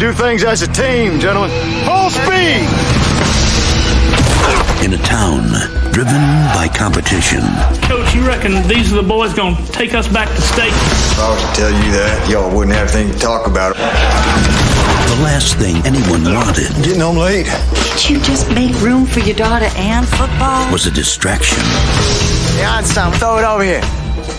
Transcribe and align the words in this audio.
do 0.00 0.12
things 0.14 0.42
as 0.44 0.62
a 0.62 0.66
team, 0.66 1.20
gentlemen. 1.20 1.50
Full 1.84 2.08
speed! 2.08 2.64
In 4.82 4.94
a 4.94 5.02
town 5.04 5.44
driven 5.92 6.22
by 6.56 6.70
competition, 6.74 7.42
Coach, 7.82 8.14
you 8.14 8.26
reckon 8.26 8.66
these 8.66 8.90
are 8.94 8.96
the 8.96 9.06
boys 9.06 9.34
going 9.34 9.54
to 9.56 9.72
take 9.72 9.92
us 9.92 10.08
back 10.08 10.26
to 10.28 10.40
state? 10.40 10.72
If 10.72 11.18
I 11.18 11.28
was 11.28 11.42
to 11.42 11.60
tell 11.60 11.70
you 11.70 11.92
that, 11.92 12.30
y'all 12.30 12.48
wouldn't 12.56 12.74
have 12.74 12.94
anything 12.94 13.12
to 13.12 13.18
talk 13.18 13.46
about. 13.46 13.76
the 13.76 15.22
last 15.22 15.56
thing 15.56 15.76
anyone 15.84 16.24
wanted 16.34 16.68
Getting 16.82 17.00
home 17.00 17.18
late. 17.18 17.44
Can't 17.44 18.08
you 18.08 18.20
just 18.20 18.50
make 18.54 18.72
room 18.80 19.04
for 19.04 19.20
your 19.20 19.36
daughter 19.36 19.68
and 19.76 20.08
football? 20.08 20.72
was 20.72 20.86
a 20.86 20.90
distraction. 20.90 21.58
Hey, 22.56 22.64
Einstein, 22.64 23.12
throw 23.18 23.36
it 23.36 23.44
over 23.44 23.64
here. 23.64 23.82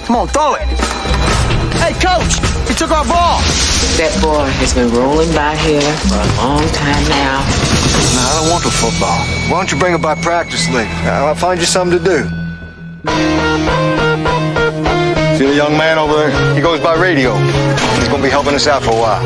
Come 0.08 0.16
on, 0.16 0.28
throw 0.28 0.56
it. 0.56 1.01
Hey, 1.82 1.98
coach, 1.98 2.38
he 2.70 2.74
took 2.78 2.92
our 2.92 3.04
ball. 3.06 3.42
That 3.98 4.14
boy 4.22 4.46
has 4.62 4.74
been 4.74 4.94
rolling 4.94 5.34
by 5.34 5.58
here 5.66 5.82
for 6.06 6.22
a 6.22 6.30
long 6.38 6.62
time 6.70 7.04
now. 7.10 7.42
No, 8.14 8.22
I 8.22 8.32
don't 8.38 8.50
want 8.54 8.64
the 8.64 8.70
football. 8.70 9.18
Why 9.50 9.58
don't 9.58 9.72
you 9.72 9.80
bring 9.80 9.94
it 9.94 10.02
by 10.02 10.14
practice 10.14 10.70
league? 10.70 10.88
I'll 11.10 11.34
find 11.34 11.60
you 11.60 11.66
something 11.66 11.98
to 11.98 12.04
do. 12.04 12.20
See 15.42 15.48
the 15.50 15.56
young 15.58 15.76
man 15.76 15.98
over 15.98 16.14
there? 16.14 16.54
He 16.54 16.62
goes 16.62 16.80
by 16.80 16.96
radio. 17.02 17.34
He's 17.98 18.08
gonna 18.10 18.22
be 18.22 18.30
helping 18.30 18.54
us 18.54 18.68
out 18.68 18.84
for 18.84 18.92
a 18.92 19.02
while. 19.02 19.22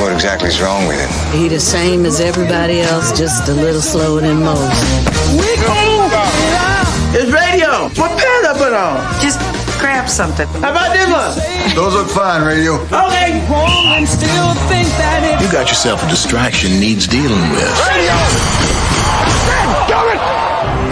What 0.00 0.12
exactly 0.12 0.48
is 0.48 0.60
wrong 0.60 0.86
with 0.86 0.98
it? 1.00 1.10
He 1.36 1.48
the 1.48 1.60
same 1.60 2.04
as 2.06 2.20
everybody 2.20 2.80
else, 2.80 3.16
just 3.16 3.48
a 3.48 3.54
little 3.54 3.80
slower 3.80 4.20
than 4.20 4.40
most. 4.40 4.82
It's 7.14 7.30
radio. 7.32 7.88
What 7.96 8.12
pants 8.18 8.46
I 8.46 8.54
put 8.56 8.72
on? 8.72 9.00
Just 9.20 9.38
grab 9.80 10.08
something. 10.08 10.46
How 10.60 10.70
about 10.70 10.92
this 10.92 11.08
one? 11.08 11.34
Those 11.74 11.94
look 11.94 12.08
fine, 12.10 12.46
radio. 12.46 12.74
Okay. 12.90 13.40
You 15.40 15.48
got 15.52 15.68
yourself 15.68 16.04
a 16.04 16.08
distraction 16.08 16.78
needs 16.80 17.06
dealing 17.06 17.50
with. 17.50 17.70
Radio. 17.88 18.14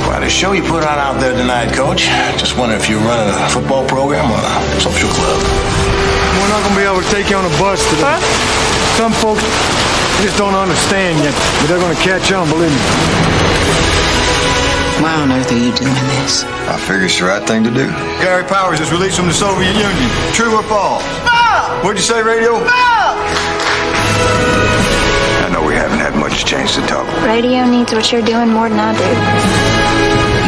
Quite 0.07 0.23
a 0.23 0.31
show 0.31 0.53
you 0.53 0.63
put 0.63 0.83
on 0.85 0.99
out 0.99 1.21
there 1.21 1.37
tonight, 1.37 1.75
Coach. 1.75 2.07
Just 2.39 2.57
wonder 2.57 2.75
if 2.77 2.89
you're 2.89 3.01
running 3.01 3.35
a 3.35 3.49
football 3.49 3.87
program 3.87 4.31
or 4.31 4.39
a 4.39 4.81
social 4.81 5.11
club. 5.11 6.26
We're 6.41 6.53
not 6.53 6.63
gonna 6.63 6.77
be 6.77 6.87
able 6.87 7.03
to 7.03 7.11
take 7.11 7.31
you 7.31 7.37
on 7.37 7.45
a 7.45 7.55
bus 7.59 7.81
today. 7.91 8.19
Some 9.01 9.13
folks 9.13 9.43
just 10.23 10.37
don't 10.39 10.55
understand 10.55 11.19
yet, 11.25 11.35
but 11.61 11.67
they're 11.69 11.81
gonna 11.81 11.95
catch 12.01 12.33
on, 12.33 12.49
believe 12.49 12.71
me. 12.73 12.81
Why 15.03 15.13
on 15.21 15.31
earth 15.33 15.53
are 15.53 15.59
you 15.59 15.73
doing 15.77 15.93
this? 16.25 16.45
I 16.69 16.79
figure 16.79 17.05
it's 17.05 17.19
the 17.19 17.27
right 17.27 17.45
thing 17.47 17.63
to 17.65 17.71
do. 17.71 17.87
Gary 18.25 18.45
Powers 18.45 18.81
is 18.81 18.91
released 18.91 19.17
from 19.19 19.29
the 19.29 19.35
Soviet 19.35 19.77
Union. 19.77 20.11
True 20.33 20.57
or 20.57 20.63
false? 20.65 21.05
What'd 21.85 21.99
you 21.99 22.05
say, 22.05 22.23
radio? 22.23 22.57
I 25.45 25.51
know 25.53 25.63
we 25.67 25.75
haven't 25.75 25.99
had 25.99 26.17
much 26.17 26.45
chance 26.47 26.75
to 26.77 26.81
talk. 26.87 27.07
Radio 27.27 27.67
needs 27.67 27.93
what 27.93 28.11
you're 28.11 28.23
doing 28.23 28.49
more 28.49 28.69
than 28.71 28.81
I 28.81 28.93
do. 28.97 29.05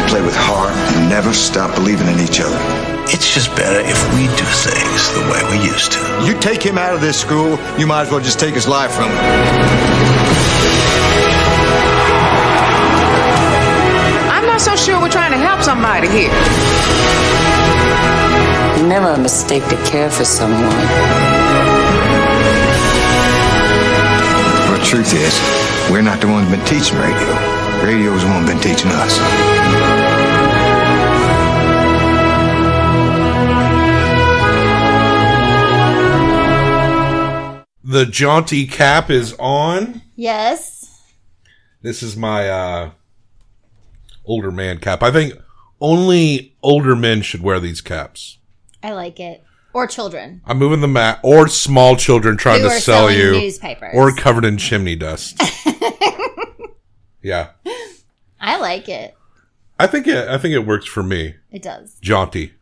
You 0.01 0.07
play 0.09 0.21
with 0.21 0.35
heart 0.35 0.73
and 0.97 1.09
never 1.09 1.31
stop 1.31 1.75
believing 1.75 2.07
in 2.07 2.19
each 2.19 2.41
other. 2.41 2.57
It's 3.11 3.33
just 3.33 3.49
better 3.55 3.79
if 3.79 3.97
we 4.13 4.27
do 4.37 4.45
things 4.45 5.11
the 5.13 5.21
way 5.31 5.41
we 5.49 5.65
used 5.65 5.93
to. 5.93 5.99
You 6.25 6.39
take 6.39 6.61
him 6.61 6.77
out 6.77 6.93
of 6.93 7.01
this 7.01 7.19
school, 7.19 7.57
you 7.79 7.87
might 7.87 8.03
as 8.03 8.11
well 8.11 8.19
just 8.19 8.39
take 8.39 8.53
his 8.53 8.67
life 8.67 8.91
from 8.91 9.09
him. 9.09 9.17
I'm 14.29 14.45
not 14.45 14.61
so 14.61 14.75
sure 14.75 15.01
we're 15.01 15.09
trying 15.09 15.31
to 15.31 15.37
help 15.37 15.61
somebody 15.61 16.07
here. 16.07 16.29
Never 18.87 19.09
a 19.09 19.17
mistake 19.17 19.67
to 19.69 19.75
care 19.89 20.11
for 20.11 20.23
someone. 20.25 20.61
Well, 24.65 24.77
the 24.77 24.85
truth 24.85 25.13
is, 25.13 25.33
we're 25.91 26.03
not 26.03 26.21
the 26.21 26.27
ones 26.27 26.47
been 26.51 26.63
teaching 26.65 26.97
radio. 26.99 27.33
Radio's 27.83 28.23
the 28.23 28.29
one 28.29 28.45
been 28.45 28.59
teaching 28.59 28.91
us. 28.91 30.08
The 37.89 38.05
jaunty 38.05 38.67
cap 38.67 39.09
is 39.09 39.35
on. 39.39 40.03
Yes. 40.15 41.01
This 41.81 42.03
is 42.03 42.15
my 42.15 42.47
uh 42.47 42.91
older 44.25 44.51
man 44.51 44.77
cap. 44.77 45.01
I 45.01 45.09
think 45.11 45.33
only 45.81 46.55
older 46.61 46.95
men 46.95 47.23
should 47.23 47.41
wear 47.41 47.59
these 47.59 47.81
caps. 47.81 48.37
I 48.83 48.91
like 48.91 49.19
it. 49.19 49.43
Or 49.73 49.87
children. 49.87 50.41
I'm 50.45 50.59
moving 50.59 50.81
the 50.81 50.87
mat 50.87 51.19
or 51.23 51.47
small 51.47 51.95
children 51.95 52.37
trying 52.37 52.61
Who 52.61 52.69
to 52.69 52.79
sell 52.79 53.09
you 53.09 53.31
newspapers. 53.31 53.95
or 53.95 54.11
covered 54.13 54.45
in 54.45 54.59
chimney 54.59 54.95
dust. 54.95 55.41
yeah. 57.23 57.49
I 58.39 58.59
like 58.59 58.87
it. 58.87 59.17
I 59.79 59.87
think 59.87 60.05
it 60.05 60.27
I 60.29 60.37
think 60.37 60.53
it 60.53 60.59
works 60.59 60.85
for 60.85 61.01
me. 61.01 61.37
It 61.49 61.63
does. 61.63 61.97
Jaunty. 62.01 62.53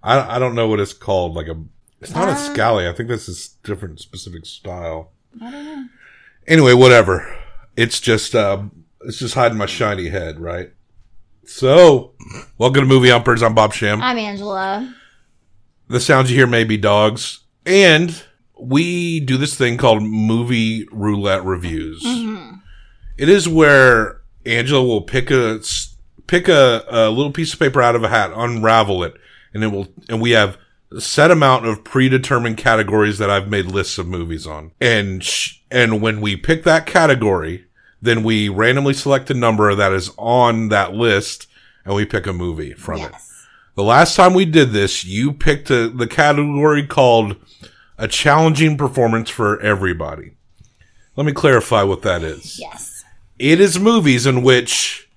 I 0.00 0.36
I 0.36 0.38
don't 0.38 0.54
know 0.54 0.68
what 0.68 0.78
it's 0.78 0.92
called 0.92 1.34
like 1.34 1.48
a 1.48 1.60
it's 2.04 2.14
not 2.14 2.28
a 2.28 2.32
Uh, 2.32 2.36
scally. 2.36 2.86
I 2.88 2.92
think 2.92 3.08
this 3.08 3.28
is 3.28 3.56
different 3.62 3.98
specific 4.00 4.44
style. 4.46 5.12
I 5.40 5.50
don't 5.50 5.64
know. 5.64 5.84
Anyway, 6.46 6.74
whatever. 6.74 7.34
It's 7.76 7.98
just 8.00 8.34
uh 8.34 8.64
it's 9.06 9.18
just 9.18 9.34
hiding 9.34 9.58
my 9.58 9.66
shiny 9.66 10.08
head, 10.08 10.38
right? 10.38 10.70
So, 11.46 12.12
welcome 12.58 12.82
to 12.82 12.86
Movie 12.86 13.10
Humpers. 13.10 13.42
I'm 13.42 13.54
Bob 13.54 13.72
Sham. 13.74 14.00
I'm 14.02 14.18
Angela. 14.18 14.94
the 15.88 16.00
sounds 16.00 16.30
you 16.30 16.36
hear 16.36 16.46
may 16.46 16.64
be 16.64 16.76
dogs. 16.76 17.40
And 17.66 18.22
we 18.58 19.20
do 19.20 19.36
this 19.36 19.54
thing 19.54 19.76
called 19.76 20.02
movie 20.02 20.86
roulette 20.92 21.44
reviews. 21.44 22.02
It 23.16 23.28
is 23.28 23.48
where 23.48 24.20
Angela 24.46 24.84
will 24.84 25.02
pick 25.02 25.30
a 25.30 25.60
pick 26.26 26.48
a, 26.48 26.84
a 26.88 27.10
little 27.10 27.32
piece 27.32 27.52
of 27.54 27.58
paper 27.58 27.80
out 27.82 27.96
of 27.96 28.02
a 28.04 28.08
hat, 28.08 28.30
unravel 28.34 29.02
it, 29.04 29.14
and 29.54 29.62
it 29.64 29.68
will 29.68 29.88
and 30.08 30.20
we 30.20 30.30
have 30.32 30.54
a 30.54 30.58
set 31.00 31.30
amount 31.30 31.66
of 31.66 31.84
predetermined 31.84 32.56
categories 32.56 33.18
that 33.18 33.30
I've 33.30 33.48
made 33.48 33.66
lists 33.66 33.98
of 33.98 34.06
movies 34.06 34.46
on. 34.46 34.72
And 34.80 35.22
sh- 35.22 35.60
and 35.70 36.00
when 36.00 36.20
we 36.20 36.36
pick 36.36 36.64
that 36.64 36.86
category, 36.86 37.64
then 38.00 38.22
we 38.22 38.48
randomly 38.48 38.94
select 38.94 39.30
a 39.30 39.34
number 39.34 39.74
that 39.74 39.92
is 39.92 40.10
on 40.16 40.68
that 40.68 40.94
list 40.94 41.46
and 41.84 41.94
we 41.94 42.04
pick 42.04 42.26
a 42.26 42.32
movie 42.32 42.72
from 42.74 43.00
it. 43.00 43.12
The 43.76 43.82
last 43.82 44.14
time 44.14 44.34
we 44.34 44.44
did 44.44 44.70
this, 44.70 45.04
you 45.04 45.32
picked 45.32 45.70
a, 45.70 45.88
the 45.88 46.06
category 46.06 46.86
called 46.86 47.36
a 47.98 48.06
challenging 48.06 48.76
performance 48.76 49.30
for 49.30 49.60
everybody. 49.60 50.36
Let 51.16 51.26
me 51.26 51.32
clarify 51.32 51.82
what 51.82 52.02
that 52.02 52.22
is. 52.22 52.58
Yes. 52.60 53.04
It 53.38 53.60
is 53.60 53.78
movies 53.78 54.26
in 54.26 54.42
which 54.42 55.08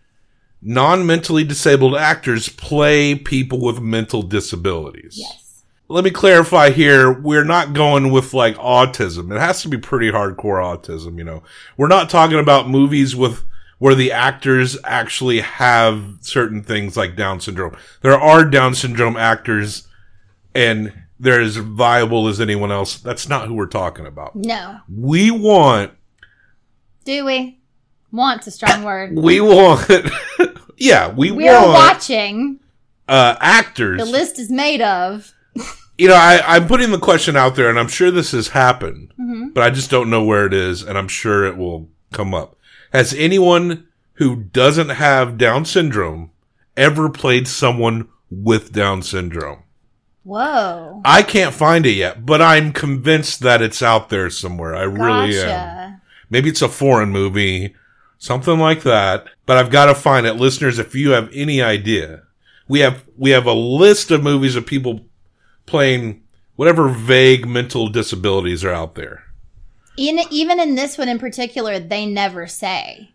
non-mentally 0.62 1.44
disabled 1.44 1.96
actors 1.96 2.50
play 2.50 3.16
people 3.16 3.60
with 3.62 3.80
mental 3.80 4.22
disabilities. 4.24 5.16
Yes. 5.18 5.47
Let 5.90 6.04
me 6.04 6.12
clarify 6.12 6.72
here. 6.72 7.12
We're 7.12 7.46
not 7.46 7.74
going 7.74 8.12
with 8.12 8.34
like 8.34 8.56
autism. 8.58 9.34
It 9.34 9.40
has 9.40 9.62
to 9.62 9.70
be 9.70 9.78
pretty 9.78 10.12
hardcore 10.12 10.62
autism, 10.62 11.18
you 11.18 11.24
know. 11.24 11.44
We're 11.78 11.88
not 11.88 12.10
talking 12.10 12.40
about 12.40 12.70
movies 12.70 13.16
with 13.16 13.44
where 13.80 13.96
the 13.96 14.12
actors 14.12 14.78
actually 14.84 15.40
have 15.42 16.04
certain 16.22 16.62
things 16.64 16.98
like 16.98 17.16
Down 17.16 17.40
syndrome. 17.40 17.78
There 18.02 18.20
are 18.20 18.44
Down 18.44 18.76
syndrome 18.76 19.16
actors 19.16 19.88
and 20.54 20.92
they're 21.20 21.42
as 21.42 21.56
viable 21.58 22.28
as 22.28 22.42
anyone 22.42 22.72
else. 22.72 22.98
That's 23.00 23.30
not 23.30 23.48
who 23.48 23.54
we're 23.54 23.66
talking 23.68 24.06
about. 24.06 24.36
No. 24.36 24.80
We 24.94 25.32
want, 25.32 25.92
Do 27.06 27.24
we? 27.26 27.60
Want's 28.12 28.48
a 28.48 28.52
strong 28.52 28.84
word. 28.84 29.16
we 29.16 29.40
want, 29.40 29.88
yeah, 30.78 31.10
we 31.14 31.30
want, 31.32 31.38
We 31.38 31.48
are 31.50 31.68
watching. 31.68 32.60
uh, 33.08 33.36
actors. 33.40 34.00
The 34.00 34.06
list 34.06 34.38
is 34.40 34.50
made 34.52 34.82
of. 34.82 35.34
you 35.98 36.08
know, 36.08 36.16
I, 36.16 36.42
I'm 36.56 36.68
putting 36.68 36.92
the 36.92 37.00
question 37.00 37.36
out 37.36 37.56
there, 37.56 37.70
and 37.70 37.80
I'm 37.80 37.88
sure 37.88 38.12
this 38.12 38.32
has 38.32 38.50
happened, 38.50 39.14
Mm-hmm. 39.20 39.50
but 39.50 39.64
I 39.64 39.70
just 39.70 39.90
don't 39.90 40.10
know 40.10 40.24
where 40.24 40.46
it 40.46 40.54
is, 40.54 40.84
and 40.84 40.98
I'm 40.98 41.08
sure 41.08 41.46
it 41.46 41.58
will 41.58 41.90
come 42.12 42.34
up. 42.34 42.56
Has 42.94 43.14
anyone 43.14 43.88
who 44.14 44.36
doesn't 44.36 44.90
have 44.90 45.38
Down 45.38 45.66
syndrome 45.66 46.32
ever 46.76 47.10
played 47.10 47.48
someone 47.48 48.08
with 48.30 48.72
Down 48.72 49.02
syndrome? 49.02 49.64
Whoa. 50.24 51.02
I 51.06 51.22
can't 51.24 51.54
find 51.54 51.86
it 51.86 51.92
yet, 51.94 52.26
but 52.26 52.42
I'm 52.42 52.74
convinced 52.74 53.40
that 53.42 53.62
it's 53.62 53.82
out 53.82 54.10
there 54.10 54.30
somewhere. 54.30 54.76
I 54.76 54.84
really 54.84 55.40
am. 55.40 56.02
Maybe 56.30 56.50
it's 56.50 56.62
a 56.62 56.68
foreign 56.68 57.10
movie, 57.12 57.74
something 58.18 58.60
like 58.60 58.84
that. 58.84 59.28
But 59.46 59.56
I've 59.58 59.70
got 59.72 59.86
to 59.86 59.96
find 59.96 60.26
it, 60.28 60.34
listeners. 60.34 60.80
If 60.80 60.96
you 60.96 61.12
have 61.12 61.30
any 61.34 61.62
idea, 61.62 62.24
we 62.68 62.80
have 62.82 63.06
we 63.18 63.30
have 63.30 63.46
a 63.46 63.54
list 63.54 64.12
of 64.12 64.22
movies 64.22 64.58
of 64.58 64.66
people 64.66 65.06
playing 65.68 66.24
whatever 66.56 66.90
vague 66.90 67.48
mental 67.48 67.88
disabilities 67.88 68.66
are 68.66 68.74
out 68.74 68.96
there. 68.96 69.24
In, 69.98 70.20
even 70.32 70.60
in 70.60 70.74
this 70.74 70.98
one 70.98 71.08
in 71.10 71.20
particular, 71.20 71.80
they 71.80 72.06
never 72.08 72.48
say. 72.48 73.12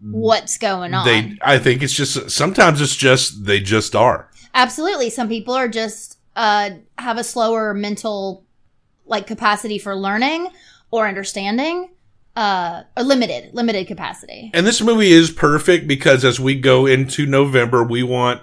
what's 0.00 0.58
going 0.58 0.94
on. 0.94 1.04
They, 1.06 1.38
I 1.40 1.58
think 1.58 1.82
it's 1.82 1.92
just 1.94 2.30
sometimes 2.30 2.80
it's 2.80 2.94
just 2.96 3.44
they 3.44 3.60
just 3.60 3.96
are. 3.96 4.30
Absolutely. 4.54 5.10
Some 5.10 5.28
people 5.28 5.54
are 5.54 5.68
just 5.68 6.18
uh 6.36 6.70
have 6.98 7.16
a 7.18 7.24
slower 7.24 7.72
mental 7.74 8.44
like 9.06 9.26
capacity 9.26 9.78
for 9.78 9.96
learning 9.96 10.48
or 10.90 11.08
understanding. 11.08 11.90
Uh 12.36 12.82
or 12.96 13.02
limited, 13.04 13.54
limited 13.54 13.86
capacity. 13.86 14.50
And 14.52 14.66
this 14.66 14.82
movie 14.82 15.10
is 15.12 15.30
perfect 15.30 15.88
because 15.88 16.24
as 16.24 16.38
we 16.38 16.54
go 16.60 16.84
into 16.86 17.24
November, 17.24 17.82
we 17.82 18.02
want 18.02 18.42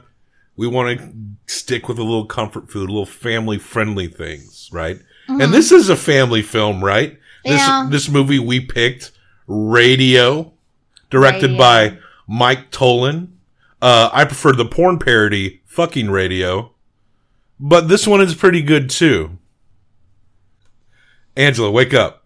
we 0.56 0.66
want 0.68 1.00
to 1.00 1.14
stick 1.45 1.88
with 1.88 1.98
a 2.00 2.04
little 2.04 2.25
comfort 2.25 2.72
food, 2.72 2.90
a 2.90 2.92
little 2.92 3.06
family 3.06 3.57
friendly 3.57 4.07
things, 4.07 4.69
right? 4.72 5.00
And 5.28 5.54
this 5.54 5.72
is 5.72 5.90
a 5.90 5.95
family 5.95 6.42
film, 6.42 6.84
right? 6.84 7.18
This 7.45 7.60
Yeah. 7.60 7.88
this 7.90 8.10
movie 8.10 8.40
we 8.40 8.60
picked 8.60 9.12
Radio, 9.48 10.54
directed 11.10 11.51
Radio. 11.51 11.57
by 11.57 11.98
Mike 12.28 12.72
Tollin. 12.72 13.30
Uh, 13.81 14.10
I 14.13 14.25
prefer 14.25 14.54
the 14.54 14.66
porn 14.66 15.00
parody 15.00 15.62
"Fucking 15.66 16.10
Radio," 16.10 16.72
but 17.60 17.88
this 17.89 18.07
one 18.07 18.22
is 18.22 18.36
pretty 18.36 18.62
good 18.62 18.89
too. 18.89 19.38
Angela, 21.36 21.72
wake 21.72 21.94
up. 21.94 22.25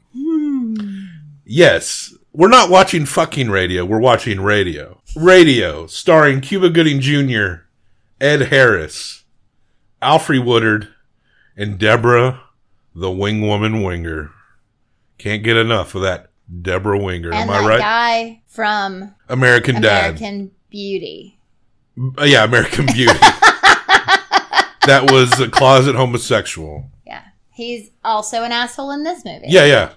Yes, 1.45 2.13
we're 2.33 2.49
not 2.49 2.69
watching 2.69 3.05
fucking 3.05 3.49
radio. 3.49 3.85
We're 3.85 3.99
watching 3.99 4.41
radio. 4.41 5.01
Radio, 5.15 5.87
starring 5.87 6.41
Cuba 6.41 6.69
Gooding 6.69 6.99
Jr., 6.99 7.63
Ed 8.19 8.43
Harris, 8.49 9.23
Alfre 10.01 10.43
Woodard, 10.43 10.87
and 11.55 11.77
Deborah, 11.77 12.41
the 12.95 13.11
Wing 13.11 13.41
Woman 13.41 13.83
Winger. 13.83 14.31
Can't 15.17 15.43
get 15.43 15.57
enough 15.57 15.95
of 15.95 16.01
that 16.01 16.29
Deborah 16.61 16.99
Winger. 17.01 17.29
and 17.31 17.49
Am 17.49 17.49
I 17.49 17.67
right? 17.67 17.79
guy 17.79 18.41
from 18.47 19.13
American 19.29 19.81
Dad. 19.81 20.15
American 20.17 20.51
Beauty. 20.69 21.39
Uh, 22.17 22.23
yeah, 22.23 22.43
American 22.43 22.85
Beauty. 22.93 23.17
that 24.85 25.09
was 25.11 25.39
a 25.39 25.49
closet 25.49 25.95
homosexual. 25.95 26.89
Yeah. 27.05 27.23
He's 27.51 27.89
also 28.03 28.43
an 28.43 28.51
asshole 28.51 28.91
in 28.91 29.03
this 29.03 29.25
movie. 29.25 29.47
Yeah, 29.47 29.65
yeah. 29.65 29.93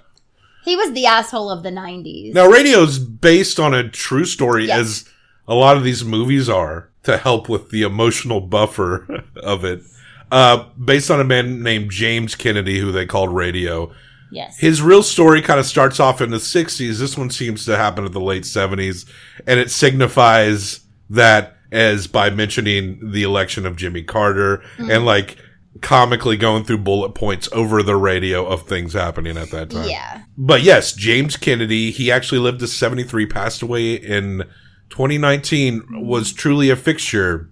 He 0.65 0.77
was 0.77 0.93
the 0.93 1.07
asshole 1.07 1.51
of 1.51 1.63
the 1.63 1.71
90s. 1.71 2.35
Now, 2.35 2.47
radio's 2.47 2.99
based 2.99 3.59
on 3.59 3.73
a 3.75 3.89
true 3.89 4.25
story, 4.27 4.67
Yes. 4.67 4.79
as 4.79 5.09
a 5.49 5.55
lot 5.55 5.77
of 5.77 5.85
these 5.85 6.05
movies 6.05 6.49
are, 6.49 6.90
to 7.05 7.17
help 7.17 7.49
with 7.49 7.71
the 7.71 7.83
emotional 7.83 8.41
buffer 8.41 9.25
of 9.43 9.65
it. 9.65 9.83
Uh, 10.31 10.65
based 10.75 11.11
on 11.11 11.21
a 11.21 11.25
man 11.25 11.63
named 11.63 11.91
James 11.91 12.35
Kennedy, 12.35 12.79
who 12.79 12.93
they 12.93 13.05
called 13.07 13.35
Radio. 13.35 13.93
Yes. 14.31 14.59
His 14.59 14.81
real 14.81 15.03
story 15.03 15.43
kind 15.43 15.59
of 15.59 15.67
starts 15.67 15.99
off 15.99 16.21
in 16.21 16.31
the 16.31 16.37
60s. 16.37 16.99
This 16.99 17.19
one 17.19 17.31
seems 17.31 17.65
to 17.65 17.77
happen 17.77 18.07
in 18.07 18.13
the 18.13 18.21
late 18.21 18.45
70s. 18.45 19.11
And 19.47 19.59
it 19.59 19.73
signifies 19.73 20.81
that 21.09 21.57
as 21.73 22.07
by 22.07 22.31
mentioning 22.31 23.11
the 23.13 23.23
election 23.23 23.67
of 23.67 23.77
Jimmy 23.77 24.03
Carter 24.03 24.63
and 24.79 25.05
like 25.05 25.37
comically 25.81 26.37
going 26.37 26.65
through 26.65 26.79
bullet 26.79 27.11
points 27.11 27.49
over 27.53 27.83
the 27.83 27.97
radio 27.97 28.45
of 28.45 28.63
things 28.63 28.93
happening 28.93 29.37
at 29.37 29.51
that 29.51 29.71
time. 29.71 29.89
yeah. 29.89 30.23
But 30.37 30.63
yes, 30.63 30.93
James 30.93 31.37
Kennedy, 31.37 31.91
he 31.91 32.11
actually 32.11 32.41
lived 32.41 32.61
to 32.61 32.67
73, 32.67 33.27
passed 33.27 33.63
away 33.63 33.95
in 33.95 34.43
2019, 34.91 36.07
was 36.07 36.33
truly 36.33 36.71
a 36.71 36.77
fixture 36.77 37.51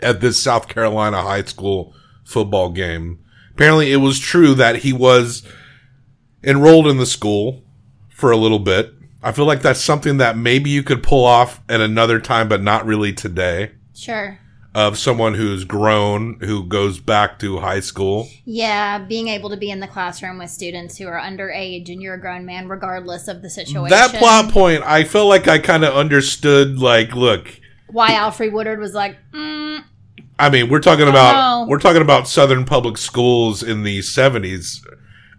at 0.00 0.20
this 0.20 0.42
South 0.42 0.68
Carolina 0.68 1.22
high 1.22 1.44
school 1.44 1.94
football 2.24 2.70
game. 2.70 3.24
Apparently, 3.52 3.92
it 3.92 3.96
was 3.96 4.18
true 4.18 4.54
that 4.54 4.76
he 4.76 4.92
was 4.92 5.42
enrolled 6.42 6.88
in 6.88 6.98
the 6.98 7.06
school 7.06 7.62
for 8.08 8.30
a 8.30 8.36
little 8.36 8.58
bit. 8.58 8.92
I 9.22 9.32
feel 9.32 9.44
like 9.44 9.62
that's 9.62 9.80
something 9.80 10.16
that 10.16 10.36
maybe 10.36 10.70
you 10.70 10.82
could 10.82 11.02
pull 11.02 11.24
off 11.24 11.60
at 11.68 11.80
another 11.80 12.18
time, 12.18 12.48
but 12.48 12.62
not 12.62 12.86
really 12.86 13.12
today. 13.12 13.72
Sure. 13.94 14.38
Of 14.74 14.96
someone 14.96 15.34
who's 15.34 15.64
grown, 15.64 16.38
who 16.40 16.64
goes 16.64 16.98
back 16.98 17.38
to 17.40 17.58
high 17.58 17.80
school. 17.80 18.28
Yeah, 18.46 19.00
being 19.00 19.28
able 19.28 19.50
to 19.50 19.56
be 19.58 19.70
in 19.70 19.80
the 19.80 19.86
classroom 19.86 20.38
with 20.38 20.48
students 20.48 20.96
who 20.96 21.06
are 21.08 21.20
underage 21.20 21.92
and 21.92 22.00
you're 22.00 22.14
a 22.14 22.20
grown 22.20 22.46
man, 22.46 22.68
regardless 22.68 23.28
of 23.28 23.42
the 23.42 23.50
situation. 23.50 23.90
That 23.90 24.14
plot 24.14 24.50
point, 24.50 24.82
I 24.84 25.04
felt 25.04 25.28
like 25.28 25.46
I 25.46 25.58
kind 25.58 25.84
of 25.84 25.94
understood. 25.94 26.78
Like, 26.78 27.14
look, 27.14 27.60
Why 27.88 28.14
Alfred 28.14 28.54
Woodard 28.54 28.78
was 28.78 28.94
like, 28.94 29.18
mm, 29.34 29.84
I 30.38 30.50
mean, 30.50 30.70
we're 30.70 30.80
talking 30.80 31.06
about 31.06 31.34
no. 31.34 31.66
we're 31.68 31.78
talking 31.78 32.02
about 32.02 32.26
Southern 32.26 32.64
public 32.64 32.96
schools 32.96 33.62
in 33.62 33.82
the 33.82 34.02
seventies 34.02 34.84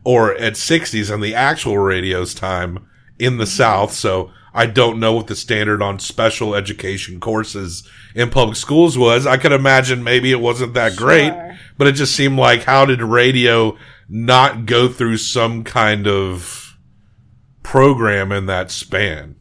or 0.04 0.34
at 0.36 0.56
sixties 0.56 1.10
and 1.10 1.24
the 1.24 1.36
actual 1.36 1.78
radio's 1.78 2.34
time 2.34 2.88
in 3.20 3.38
the 3.38 3.48
South. 3.48 3.94
So 3.94 4.32
I 4.54 4.68
don't 4.68 5.00
know 5.00 5.14
what 5.14 5.28
the 5.28 5.36
standard 5.36 5.82
on 5.82 5.98
special 6.00 6.54
education 6.54 7.20
courses 7.20 7.88
in 8.14 8.30
public 8.30 8.56
schools 8.56 8.98
was. 8.98 9.26
I 9.26 9.38
could 9.38 9.52
imagine 9.52 10.04
maybe 10.04 10.32
it 10.32 10.40
wasn't 10.40 10.76
that 10.76 10.96
great, 10.96 11.34
but 11.78 11.88
it 11.88 11.94
just 11.94 12.16
seemed 12.16 12.38
like 12.38 12.64
how 12.64 12.86
did 12.86 13.02
radio 13.02 13.76
not 14.08 14.66
go 14.68 14.88
through 14.88 15.18
some 15.18 15.64
kind 15.64 16.08
of 16.08 16.78
program 17.64 18.32
in 18.32 18.46
that 18.46 18.70
span? 18.72 19.36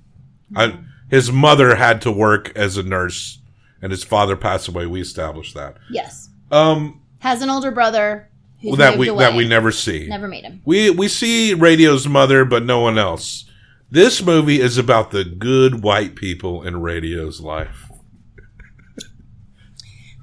I, 0.57 0.79
his 1.11 1.31
mother 1.31 1.75
had 1.77 2.01
to 2.03 2.13
work 2.13 2.53
as 2.57 2.77
a 2.77 2.83
nurse 2.83 3.39
and 3.83 3.91
his 3.91 4.05
father 4.05 4.37
passed 4.37 4.69
away. 4.69 4.87
We 4.87 5.01
established 5.01 5.55
that. 5.55 5.77
yes. 5.91 6.31
Um, 6.51 7.01
Has 7.21 7.43
an 7.43 7.51
older 7.51 7.71
brother 7.71 8.31
who's 8.61 8.77
that 8.79 8.99
we 8.99 9.09
away. 9.09 9.25
that 9.25 9.35
we 9.35 9.49
never 9.49 9.73
see. 9.73 10.07
Never 10.07 10.29
meet 10.29 10.45
him. 10.45 10.61
We 10.65 10.91
we 10.91 11.09
see 11.09 11.55
radio's 11.55 12.07
mother, 12.07 12.45
but 12.45 12.65
no 12.65 12.81
one 12.81 12.99
else. 12.99 13.45
This 13.93 14.23
movie 14.23 14.59
is 14.59 14.79
about 14.79 15.11
the 15.11 15.23
good 15.23 15.83
white 15.83 16.15
people 16.17 16.63
in 16.63 16.81
radio's 16.81 17.43
life. 17.43 17.91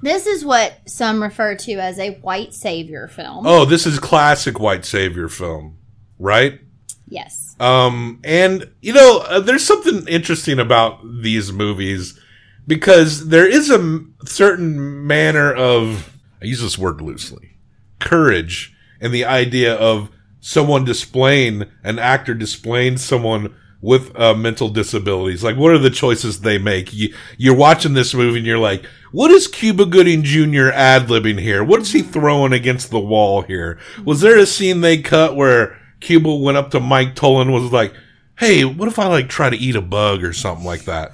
This 0.02 0.26
is 0.26 0.44
what 0.44 0.80
some 0.88 1.22
refer 1.22 1.54
to 1.54 1.74
as 1.74 1.96
a 2.00 2.14
white 2.16 2.52
savior 2.52 3.06
film. 3.06 3.46
Oh, 3.46 3.64
this 3.64 3.86
is 3.86 4.00
classic 4.00 4.58
white 4.58 4.84
savior 4.84 5.28
film, 5.28 5.78
right? 6.18 6.58
Yes. 7.06 7.54
Um, 7.60 8.18
and 8.24 8.68
you 8.82 8.92
know, 8.92 9.18
uh, 9.28 9.38
there's 9.38 9.64
something 9.64 10.04
interesting 10.08 10.58
about 10.58 10.98
these 11.22 11.52
movies 11.52 12.18
because 12.66 13.28
there 13.28 13.46
is 13.46 13.70
a 13.70 13.74
m- 13.74 14.16
certain 14.24 15.06
manner 15.06 15.54
of 15.54 16.18
I 16.42 16.46
use 16.46 16.60
this 16.60 16.76
word 16.76 17.00
loosely, 17.00 17.56
courage, 18.00 18.74
and 19.00 19.14
the 19.14 19.26
idea 19.26 19.76
of 19.76 20.10
someone 20.40 20.84
displaying 20.84 21.64
an 21.84 21.98
actor 21.98 22.34
displaying 22.34 22.96
someone 22.96 23.54
with 23.82 24.18
uh, 24.18 24.34
mental 24.34 24.68
disabilities. 24.68 25.42
Like, 25.42 25.56
what 25.56 25.72
are 25.72 25.78
the 25.78 25.90
choices 25.90 26.40
they 26.40 26.58
make? 26.58 26.92
You, 26.92 27.14
you're 27.38 27.56
watching 27.56 27.94
this 27.94 28.12
movie 28.12 28.38
and 28.38 28.46
you're 28.46 28.58
like, 28.58 28.84
what 29.12 29.30
is 29.30 29.46
Cuba 29.46 29.86
Gooding 29.86 30.22
Jr. 30.22 30.68
ad 30.68 31.08
libbing 31.08 31.40
here? 31.40 31.64
What 31.64 31.80
is 31.80 31.92
he 31.92 32.02
throwing 32.02 32.52
against 32.52 32.90
the 32.90 33.00
wall 33.00 33.42
here? 33.42 33.78
Was 34.04 34.20
there 34.20 34.38
a 34.38 34.46
scene 34.46 34.80
they 34.80 35.00
cut 35.00 35.34
where 35.34 35.78
Cuba 36.00 36.34
went 36.34 36.58
up 36.58 36.70
to 36.72 36.80
Mike 36.80 37.14
Tollin 37.14 37.52
was 37.52 37.72
like, 37.72 37.94
hey, 38.38 38.64
what 38.64 38.88
if 38.88 38.98
I 38.98 39.06
like 39.06 39.28
try 39.28 39.50
to 39.50 39.56
eat 39.56 39.76
a 39.76 39.82
bug 39.82 40.22
or 40.22 40.32
something 40.32 40.64
like 40.64 40.84
that? 40.84 41.12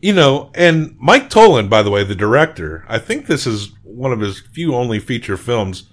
You 0.00 0.12
know, 0.12 0.50
and 0.54 0.96
Mike 1.00 1.28
Tollin, 1.30 1.68
by 1.68 1.82
the 1.82 1.90
way, 1.90 2.04
the 2.04 2.14
director, 2.14 2.84
I 2.88 2.98
think 2.98 3.26
this 3.26 3.46
is 3.46 3.70
one 3.82 4.12
of 4.12 4.20
his 4.20 4.40
few 4.40 4.74
only 4.74 4.98
feature 4.98 5.36
films. 5.36 5.90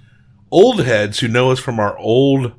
Old 0.52 0.84
heads 0.84 1.20
who 1.20 1.28
know 1.28 1.52
us 1.52 1.60
from 1.60 1.80
our 1.80 1.98
old 1.98 2.54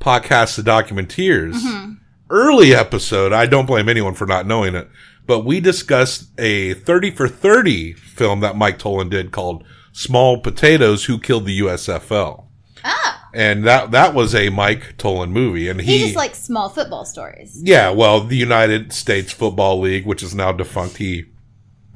podcast, 0.00 0.56
The 0.56 0.62
Documenteers, 0.62 1.96
early 2.30 2.74
episode, 2.74 3.32
I 3.32 3.46
don't 3.46 3.66
blame 3.66 3.88
anyone 3.88 4.14
for 4.14 4.26
not 4.26 4.46
knowing 4.46 4.74
it, 4.74 4.88
but 5.26 5.44
we 5.44 5.60
discussed 5.60 6.28
a 6.38 6.74
30 6.74 7.10
for 7.12 7.28
30 7.28 7.92
film 7.94 8.40
that 8.40 8.56
Mike 8.56 8.78
Tollin 8.78 9.08
did 9.08 9.32
called 9.32 9.64
Small 9.92 10.38
Potatoes 10.40 11.04
Who 11.06 11.18
Killed 11.18 11.46
the 11.46 11.60
USFL. 11.60 12.44
Ah. 12.84 13.28
And 13.34 13.64
that 13.66 13.90
that 13.90 14.14
was 14.14 14.34
a 14.34 14.48
Mike 14.48 14.94
Tollin 14.96 15.30
movie, 15.30 15.68
and 15.68 15.80
He, 15.80 15.98
he, 15.98 16.04
just 16.04 16.16
likes 16.16 16.38
small 16.42 16.68
football 16.70 17.04
stories. 17.04 17.60
yeah, 17.62 17.90
well, 17.90 18.20
the 18.20 18.36
United 18.36 18.92
States 18.92 19.30
Football 19.32 19.80
League, 19.80 20.06
which 20.06 20.22
is 20.22 20.34
now 20.34 20.52
defunct, 20.52 20.96
he 20.98 21.24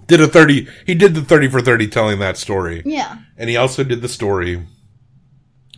did 0.06 0.20
a 0.20 0.26
thirty. 0.28 0.66
He 0.86 0.94
did 0.94 1.14
the 1.14 1.22
thirty 1.22 1.48
for 1.48 1.62
thirty, 1.62 1.86
telling 1.86 2.18
that 2.18 2.36
story, 2.36 2.82
Yeah. 2.84 3.18
and 3.38 3.48
he 3.48 3.56
also 3.56 3.84
did 3.84 4.02
the 4.02 4.08
story 4.08 4.66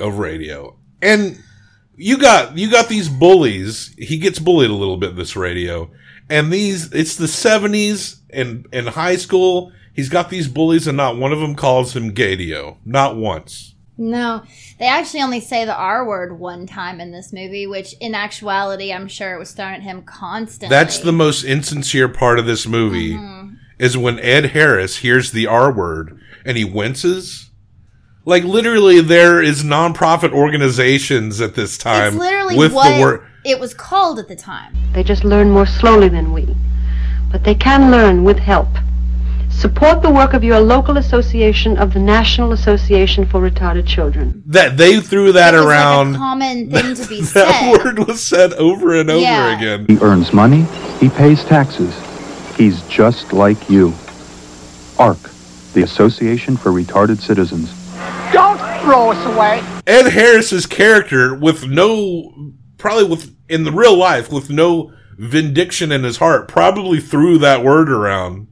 of 0.00 0.19
radio. 0.19 0.76
And 1.00 1.38
you 2.02 2.18
got 2.18 2.59
you 2.59 2.71
got 2.71 2.88
these 2.88 3.09
bullies. 3.09 3.94
He 3.97 4.18
gets 4.18 4.38
bullied 4.38 4.71
a 4.71 4.75
little 4.75 4.97
bit 4.97 5.11
in 5.11 5.16
this 5.16 5.37
radio, 5.37 5.90
and 6.28 6.52
these 6.52 6.92
it's 6.92 7.16
the 7.16 7.28
seventies 7.28 8.21
and 8.30 8.66
in 8.73 8.88
high 8.88 9.16
school. 9.16 9.73
He's 9.94 10.09
got 10.09 10.30
these 10.30 10.49
bullies, 10.49 10.87
and 10.87 10.97
not 10.97 11.16
one 11.16 11.32
of 11.32 11.40
them 11.40 11.54
calls 11.54 11.94
him 11.94 12.12
Gadio. 12.14 12.78
Not 12.85 13.16
once. 13.16 13.75
No, 13.99 14.42
they 14.78 14.87
actually 14.87 15.21
only 15.21 15.40
say 15.40 15.64
the 15.64 15.76
R 15.76 16.04
word 16.04 16.38
one 16.38 16.66
time 16.66 17.00
in 17.00 17.12
this 17.12 17.32
movie, 17.32 17.66
which 17.66 17.94
in 18.00 18.14
actuality, 18.14 18.92
I'm 18.92 19.06
sure 19.06 19.35
it 19.35 19.38
was 19.38 19.52
thrown 19.52 19.75
at 19.75 19.82
him 19.82 20.02
constantly. 20.02 20.75
That's 20.75 20.99
the 20.99 21.12
most 21.12 21.44
insincere 21.44 22.09
part 22.09 22.38
of 22.38 22.47
this 22.47 22.66
movie 22.66 23.14
mm-hmm. 23.14 23.54
is 23.78 23.97
when 23.97 24.18
Ed 24.18 24.47
Harris 24.47 24.99
hears 24.99 25.30
the 25.30 25.47
R 25.47 25.71
word 25.71 26.18
and 26.44 26.56
he 26.56 26.64
winces. 26.64 27.50
Like 28.25 28.45
literally, 28.45 29.00
there 29.00 29.43
is 29.43 29.64
nonprofit 29.64 30.33
organizations 30.33 31.41
at 31.41 31.55
this 31.55 31.76
time 31.76 32.09
It's 32.14 32.17
literally 32.17 32.57
with 32.57 32.73
what 32.73 32.95
the 32.95 33.00
word. 33.00 33.26
it 33.45 33.59
was 33.59 33.75
called 33.75 34.19
at 34.21 34.29
the 34.29 34.37
time. 34.37 34.76
They 34.93 35.02
just 35.02 35.25
learn 35.25 35.50
more 35.50 35.67
slowly 35.67 36.09
than 36.09 36.33
we. 36.33 36.55
but 37.33 37.45
they 37.45 37.55
can 37.55 37.91
learn 37.91 38.23
with 38.25 38.38
help. 38.38 38.69
Support 39.50 40.02
the 40.02 40.11
work 40.11 40.35
of 40.35 40.45
your 40.45 40.61
local 40.61 40.99
association 40.99 41.76
of 41.79 41.93
the 41.95 41.99
National 41.99 42.52
Association 42.52 43.25
for 43.26 43.41
Retarded 43.41 43.87
Children. 43.87 44.43
That 44.47 44.76
they 44.76 45.00
threw 45.00 45.33
that 45.33 45.55
It 45.55 45.59
was 45.59 45.67
around. 45.67 46.12
like 46.12 46.17
a 46.17 46.19
common 46.19 46.71
thing 46.73 46.95
to 46.95 47.07
be 47.09 47.21
that 47.23 47.55
said. 47.55 47.85
word 47.85 48.07
was 48.07 48.23
said 48.23 48.52
over 48.55 48.95
and 49.00 49.11
over 49.11 49.21
Yeah. 49.21 49.57
again. 49.57 49.87
He 49.88 49.99
earns 49.99 50.33
money, 50.33 50.62
he 51.00 51.09
pays 51.09 51.43
taxes. 51.45 51.95
He's 52.57 52.83
just 52.83 53.33
like 53.33 53.69
you. 53.71 53.95
ARC, 54.99 55.19
the 55.73 55.83
Association 55.83 56.57
for 56.57 56.71
Retarded 56.71 57.19
Citizens. 57.21 57.73
Don't 58.32 58.59
throw 58.82 59.11
us 59.11 59.26
away. 59.35 59.62
Ed 59.87 60.11
Harris's 60.11 60.66
character 60.66 61.35
with 61.35 61.66
no 61.66 62.52
probably 62.78 63.04
with 63.04 63.35
in 63.49 63.64
the 63.64 63.73
real 63.73 63.97
life 63.97 64.32
with 64.32 64.50
no 64.50 64.92
vindication 65.18 65.92
in 65.92 66.02
his 66.02 66.16
heart 66.16 66.49
probably 66.49 66.99
threw 67.00 67.38
that 67.38 67.62
word 67.62 67.90
around 67.90 68.49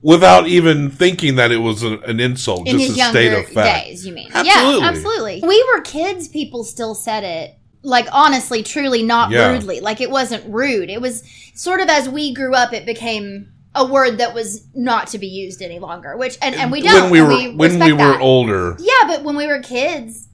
without 0.00 0.46
even 0.46 0.90
thinking 0.90 1.36
that 1.36 1.50
it 1.50 1.58
was 1.58 1.82
a, 1.82 1.98
an 2.00 2.20
insult 2.20 2.66
in 2.66 2.78
just 2.78 2.96
his 2.96 2.98
a 2.98 3.04
state 3.10 3.32
of 3.32 3.46
fact 3.48 3.86
days, 3.86 4.06
you 4.06 4.12
mean? 4.12 4.30
Absolutely. 4.32 4.80
Yeah, 4.80 4.88
absolutely. 4.88 5.40
We 5.46 5.64
were 5.74 5.80
kids. 5.82 6.28
People 6.28 6.64
still 6.64 6.94
said 6.94 7.24
it, 7.24 7.58
like 7.82 8.06
honestly, 8.12 8.62
truly, 8.62 9.02
not 9.02 9.30
Yeah. 9.30 9.50
rudely. 9.50 9.80
Like 9.80 10.00
it 10.00 10.10
wasn't 10.10 10.44
rude. 10.52 10.90
It 10.90 11.00
was 11.00 11.22
sort 11.54 11.80
of 11.80 11.88
as 11.88 12.08
we 12.08 12.32
grew 12.34 12.54
up, 12.54 12.72
it 12.72 12.86
became 12.86 13.52
a 13.76 13.86
word 13.86 14.18
that 14.18 14.34
was 14.34 14.66
not 14.74 15.06
to 15.08 15.18
be 15.18 15.26
used 15.28 15.62
any 15.62 15.78
longer. 15.78 16.16
Which 16.16 16.36
and, 16.42 16.54
and 16.54 16.72
we 16.72 16.80
don't. 16.82 17.10
when 17.10 17.10
we 17.12 17.20
were 17.20 17.52
when 17.56 17.78
we 17.78 17.92
were 17.92 17.98
that. 18.12 18.20
older 18.20 18.76
Yeah, 18.80 19.06
but 19.06 19.22
when 19.22 19.36
we 19.36 19.46
were 19.46 19.60
kids, 19.60 20.28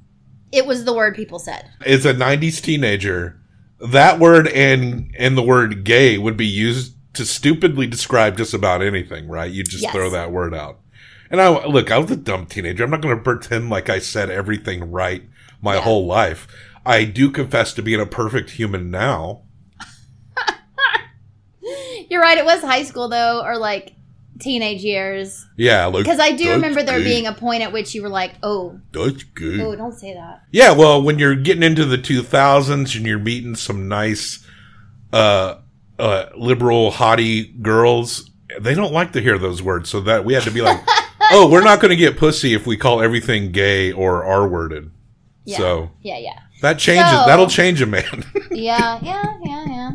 it 0.53 0.65
was 0.67 0.85
the 0.85 0.95
word 0.95 1.15
people 1.15 1.39
said. 1.39 1.69
as 1.85 2.07
a 2.07 2.15
90s 2.15 2.61
teenager 2.63 3.39
that 3.81 4.19
word 4.21 4.47
and 4.49 5.13
and 5.19 5.37
the 5.37 5.43
word 5.43 5.83
gay 5.85 6.17
would 6.19 6.37
be 6.37 6.47
used 6.47 6.95
to 7.15 7.27
stupidly 7.27 7.87
describe 7.87 8.37
just 8.39 8.55
about 8.55 8.81
anything 8.83 9.29
right 9.29 9.51
you 9.51 9.65
just 9.65 9.83
Yes. 9.83 9.93
throw 9.93 10.09
that 10.11 10.31
word 10.31 10.55
out 10.55 10.79
and 11.31 11.41
i 11.41 11.49
look 11.67 11.91
i 11.91 11.99
was 11.99 12.11
a 12.13 12.17
dumb 12.17 12.47
teenager 12.47 12.85
i'm 12.85 12.91
not 12.91 13.01
going 13.03 13.17
to 13.17 13.23
pretend 13.23 13.71
like 13.71 13.91
i 13.91 13.99
said 13.99 14.31
everything 14.31 14.91
right 14.93 15.25
my 15.61 15.77
whole 15.79 16.07
life 16.07 16.47
i 16.87 17.03
do 17.05 17.29
confess 17.31 17.73
to 17.75 17.83
being 17.83 18.01
a 18.01 18.07
perfect 18.07 18.51
human 18.51 18.89
now 18.91 19.43
You're 22.13 22.21
right. 22.21 22.37
It 22.37 22.45
was 22.45 22.61
high 22.61 22.83
school 22.83 23.09
though, 23.09 23.43
or 23.43 23.57
like 23.57 23.95
teenage 24.39 24.83
years. 24.85 25.47
yeah 25.57 25.87
like, 25.87 26.05
Because 26.05 26.21
I 26.21 26.33
do 26.33 26.51
remember 26.51 26.83
there 26.83 26.99
gay. 26.99 27.05
being 27.05 27.27
a 27.27 27.33
point 27.33 27.63
at 27.63 27.73
which 27.73 27.95
you 27.95 28.03
were 28.03 28.11
like, 28.11 28.35
"Oh, 28.43 28.79
that's 28.93 29.23
good 29.23 29.61
oh, 29.61 29.75
don't 29.75 29.95
say 29.99 30.13
that." 30.13 30.43
Yeah, 30.51 30.73
well, 30.73 31.03
when 31.03 31.19
you're 31.19 31.35
getting 31.35 31.63
into 31.63 31.87
the 31.87 31.97
2000s 31.97 32.95
and 32.95 33.07
you're 33.07 33.19
meeting 33.19 33.55
some 33.55 33.89
nice, 33.89 34.47
uh, 35.11 35.55
uh, 35.99 36.27
liberal, 36.37 36.91
haughty 36.91 37.45
girls, 37.45 38.31
they 38.61 38.75
don't 38.75 38.93
like 38.93 39.13
to 39.13 39.23
hear 39.23 39.39
those 39.39 39.63
words. 39.63 39.89
So 39.89 40.01
that 40.03 40.27
we 40.27 40.35
had 40.35 40.43
to 40.43 40.51
be 40.51 40.61
like, 40.61 40.81
oh, 41.31 41.49
we're 41.51 41.65
not 41.65 41.81
going 41.81 41.91
to 41.93 41.97
get 41.97 42.19
pussy 42.19 42.53
if 42.53 42.67
we 42.67 42.77
call 42.77 43.01
everything 43.01 43.53
gay 43.53 43.91
or 43.91 44.23
R 44.23 44.47
worded. 44.47 44.91
Yeah. 45.47 45.57
So 45.57 45.91
Yeah, 46.03 46.19
yeah. 46.19 46.41
that 46.61 46.79
changes. 46.79 47.11
So- 47.11 47.25
that'll 47.27 47.47
change 47.49 47.81
a 47.81 47.87
man. 47.87 48.25
yeah, 48.51 48.99
yeah, 49.03 49.39
yeah, 49.43 49.65
yeah. 49.67 49.91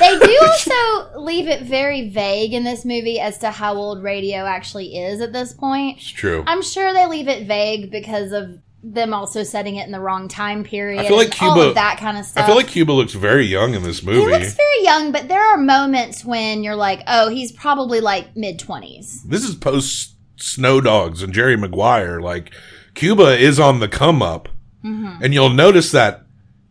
They 0.00 0.18
do 0.18 0.38
also 0.48 1.20
leave 1.20 1.48
it 1.48 1.62
very 1.62 2.08
vague 2.10 2.52
in 2.54 2.64
this 2.64 2.84
movie 2.84 3.20
as 3.20 3.38
to 3.38 3.50
how 3.50 3.74
old 3.74 4.02
radio 4.02 4.38
actually 4.46 4.96
is 4.96 5.20
at 5.20 5.32
this 5.32 5.52
point. 5.52 5.98
it's 5.98 6.08
true. 6.08 6.44
I'm 6.46 6.62
sure 6.62 6.92
they 6.92 7.06
leave 7.06 7.28
it 7.28 7.46
vague 7.46 7.90
because 7.90 8.32
of 8.32 8.58
them 8.82 9.12
also 9.12 9.42
setting 9.42 9.74
it 9.76 9.86
in 9.86 9.92
the 9.92 9.98
wrong 10.00 10.28
time 10.28 10.62
period. 10.62 11.00
I 11.00 11.08
feel 11.08 11.16
like 11.16 11.40
and 11.42 11.50
all 11.50 11.54
Cuba. 11.56 11.68
of 11.70 11.74
that 11.74 11.98
kind 11.98 12.16
of 12.16 12.24
stuff. 12.24 12.44
I 12.44 12.46
feel 12.46 12.54
like 12.56 12.68
Cuba 12.68 12.92
looks 12.92 13.12
very 13.12 13.44
young 13.44 13.74
in 13.74 13.82
this 13.82 14.02
movie. 14.04 14.20
he 14.20 14.26
looks 14.26 14.54
very 14.54 14.84
young, 14.84 15.10
but 15.10 15.26
there 15.28 15.42
are 15.42 15.56
moments 15.58 16.24
when 16.24 16.62
you're 16.62 16.76
like, 16.76 17.02
oh, 17.08 17.28
he's 17.28 17.50
probably 17.50 18.00
like 18.00 18.36
mid 18.36 18.58
twenties. 18.58 19.22
this 19.24 19.42
is 19.42 19.56
post 19.56 20.14
Snow 20.36 20.80
Dogs 20.80 21.22
and 21.24 21.32
Jerry 21.34 21.56
Maguire. 21.56 22.20
Like 22.20 22.54
Cuba 22.94 23.36
is 23.36 23.58
on 23.58 23.80
the 23.80 23.88
come 23.88 24.22
up, 24.22 24.48
Mm-hmm. 24.84 25.24
and 25.24 25.34
you'll 25.34 25.50
notice 25.50 25.90
that 25.90 26.22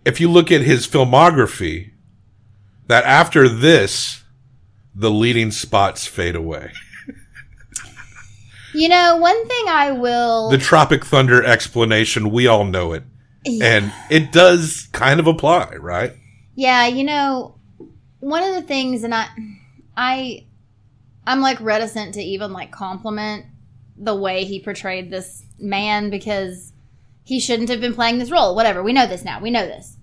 if 0.06 0.22
you 0.22 0.32
look 0.32 0.50
at 0.50 0.62
his 0.62 0.88
filmography, 0.88 1.92
that 2.88 3.04
after 3.06 3.48
this, 3.48 4.24
the 4.96 5.12
leading 5.12 5.52
spots 5.52 6.06
fade 6.08 6.36
away. 6.36 6.72
You 8.74 8.90
know, 8.90 9.18
one 9.18 9.48
thing 9.48 9.66
I 9.70 9.92
will. 9.92 10.50
The 10.50 10.58
Tropic 10.58 11.06
Thunder 11.06 11.44
explanation, 11.44 12.30
we 12.32 12.48
all 12.48 12.64
know 12.66 12.94
it, 12.94 13.04
Yeah. 13.46 13.78
and 13.78 13.94
it 14.10 14.32
does 14.32 14.88
kind 14.92 15.20
of 15.20 15.28
apply, 15.28 15.76
right? 15.80 16.14
Yeah, 16.56 16.86
you 16.88 17.04
know, 17.04 17.56
one 18.20 18.44
of 18.44 18.54
the 18.54 18.62
things, 18.62 19.04
and 19.04 19.16
I, 19.16 19.28
I, 19.96 20.46
I'm 21.26 21.40
like 21.42 21.60
reticent 21.62 22.14
to 22.16 22.22
even 22.22 22.52
like 22.54 22.72
compliment 22.72 23.46
the 23.98 24.16
way 24.16 24.44
he 24.44 24.60
portrayed 24.62 25.10
this 25.10 25.44
man 25.58 26.10
because 26.12 26.72
he 27.24 27.40
shouldn't 27.40 27.70
have 27.70 27.82
been 27.82 27.94
playing 27.96 28.20
this 28.20 28.32
role. 28.32 28.56
Whatever, 28.56 28.84
we 28.84 28.94
know 28.94 29.08
this 29.08 29.24
now. 29.24 29.40
We 29.42 29.50
know 29.50 29.66
this, 29.66 29.97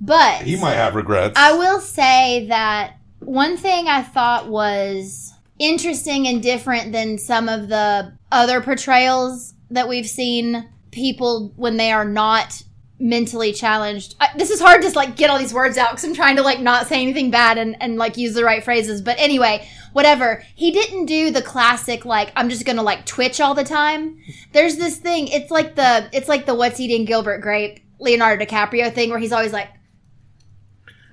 but 0.00 0.42
He 0.42 0.56
might 0.56 0.74
have 0.74 0.94
regrets. 0.94 1.38
I 1.38 1.52
will 1.52 1.80
say 1.80 2.46
that 2.48 2.98
one 3.20 3.56
thing 3.56 3.88
I 3.88 4.02
thought 4.02 4.48
was 4.48 5.32
interesting 5.58 6.26
and 6.28 6.42
different 6.42 6.92
than 6.92 7.18
some 7.18 7.48
of 7.48 7.68
the 7.68 8.12
other 8.30 8.60
portrayals 8.60 9.54
that 9.70 9.88
we've 9.88 10.08
seen 10.08 10.68
people 10.90 11.52
when 11.56 11.76
they 11.76 11.92
are 11.92 12.04
not 12.04 12.62
mentally 12.98 13.52
challenged. 13.52 14.14
I, 14.20 14.28
this 14.36 14.50
is 14.50 14.60
hard 14.60 14.82
to 14.82 14.90
like 14.90 15.16
get 15.16 15.28
all 15.28 15.38
these 15.38 15.52
words 15.52 15.76
out 15.76 15.90
because 15.90 16.04
I'm 16.04 16.14
trying 16.14 16.36
to 16.36 16.42
like 16.42 16.60
not 16.60 16.86
say 16.86 17.02
anything 17.02 17.30
bad 17.30 17.58
and, 17.58 17.76
and 17.80 17.96
like 17.96 18.16
use 18.16 18.34
the 18.34 18.44
right 18.44 18.64
phrases. 18.64 19.02
But 19.02 19.18
anyway, 19.18 19.68
whatever. 19.92 20.42
He 20.54 20.70
didn't 20.70 21.06
do 21.06 21.30
the 21.30 21.42
classic 21.42 22.04
like 22.04 22.32
I'm 22.36 22.48
just 22.48 22.64
gonna 22.64 22.82
like 22.82 23.04
twitch 23.04 23.40
all 23.40 23.54
the 23.54 23.64
time. 23.64 24.18
There's 24.52 24.76
this 24.76 24.96
thing. 24.96 25.28
It's 25.28 25.50
like 25.50 25.74
the 25.74 26.08
it's 26.12 26.28
like 26.28 26.46
the 26.46 26.54
what's 26.54 26.80
eating 26.80 27.04
Gilbert 27.04 27.40
Grape 27.40 27.80
Leonardo 27.98 28.44
DiCaprio 28.44 28.92
thing 28.92 29.10
where 29.10 29.18
he's 29.18 29.32
always 29.32 29.52
like 29.52 29.68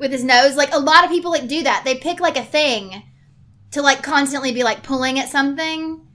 with 0.03 0.11
his 0.11 0.23
nose. 0.23 0.55
Like 0.55 0.71
a 0.73 0.77
lot 0.79 1.03
of 1.03 1.09
people 1.09 1.31
like 1.31 1.47
do 1.47 1.63
that. 1.63 1.81
They 1.83 1.95
pick 1.95 2.19
like 2.19 2.37
a 2.37 2.43
thing 2.45 3.01
to 3.71 3.81
like 3.81 4.03
constantly 4.03 4.51
be 4.51 4.61
like 4.63 4.83
pulling 4.83 5.17
at 5.17 5.29
something. 5.29 6.05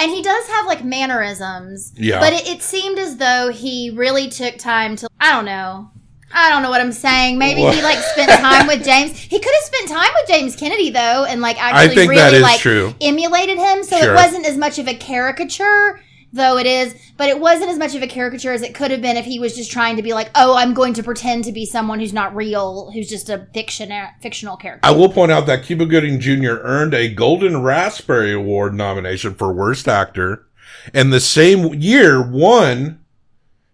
And 0.00 0.10
he 0.12 0.22
does 0.22 0.46
have 0.46 0.66
like 0.66 0.84
mannerisms. 0.84 1.92
Yeah. 1.96 2.20
But 2.20 2.32
it, 2.34 2.46
it 2.46 2.62
seemed 2.62 3.00
as 3.00 3.16
though 3.16 3.50
he 3.52 3.90
really 3.90 4.28
took 4.28 4.56
time 4.58 4.94
to 4.96 5.08
I 5.18 5.32
don't 5.32 5.44
know. 5.44 5.90
I 6.32 6.50
don't 6.50 6.62
know 6.62 6.68
what 6.68 6.82
I'm 6.82 6.92
saying. 6.92 7.38
Maybe 7.38 7.62
he 7.62 7.82
like 7.82 7.98
spent 7.98 8.30
time 8.30 8.66
with 8.66 8.84
James. 8.84 9.18
He 9.18 9.38
could 9.40 9.52
have 9.52 9.64
spent 9.64 9.88
time 9.88 10.10
with 10.20 10.28
James 10.28 10.54
Kennedy 10.56 10.90
though, 10.90 11.24
and 11.24 11.40
like 11.40 11.56
actually 11.60 12.06
really 12.06 12.40
like 12.40 12.60
true. 12.60 12.94
emulated 13.00 13.56
him. 13.58 13.82
So 13.82 13.98
Sure. 13.98 14.12
it 14.12 14.14
wasn't 14.14 14.46
as 14.46 14.56
much 14.58 14.78
of 14.78 14.86
a 14.88 14.94
caricature, 14.94 16.00
though 16.32 16.58
it 16.58 16.66
is. 16.66 16.94
But 17.16 17.28
it 17.28 17.40
wasn't 17.40 17.70
as 17.70 17.78
much 17.78 17.94
of 17.94 18.02
a 18.02 18.06
caricature 18.06 18.52
as 18.52 18.62
it 18.62 18.74
could 18.74 18.90
have 18.90 19.02
been 19.02 19.16
if 19.16 19.24
he 19.24 19.38
was 19.38 19.56
just 19.56 19.70
trying 19.70 19.96
to 19.96 20.02
be 20.02 20.12
like, 20.12 20.30
oh, 20.34 20.56
I'm 20.56 20.74
going 20.74 20.94
to 20.94 21.02
pretend 21.02 21.44
to 21.44 21.52
be 21.52 21.66
someone 21.66 22.00
who's 22.00 22.12
not 22.12 22.34
real, 22.34 22.90
who's 22.92 23.08
just 23.08 23.28
a 23.28 23.46
fiction 23.52 23.92
fictional 24.20 24.56
character. 24.56 24.86
I 24.86 24.92
will 24.92 25.08
point 25.08 25.32
out 25.32 25.46
that 25.46 25.64
Cuba 25.64 25.86
Gooding 25.86 26.20
Jr. 26.20 26.60
earned 26.62 26.94
a 26.94 27.12
Golden 27.12 27.62
Raspberry 27.62 28.32
Award 28.32 28.74
nomination 28.74 29.34
for 29.34 29.52
Worst 29.52 29.88
Actor, 29.88 30.46
and 30.94 31.12
the 31.12 31.20
same 31.20 31.74
year 31.74 32.22
won 32.22 33.00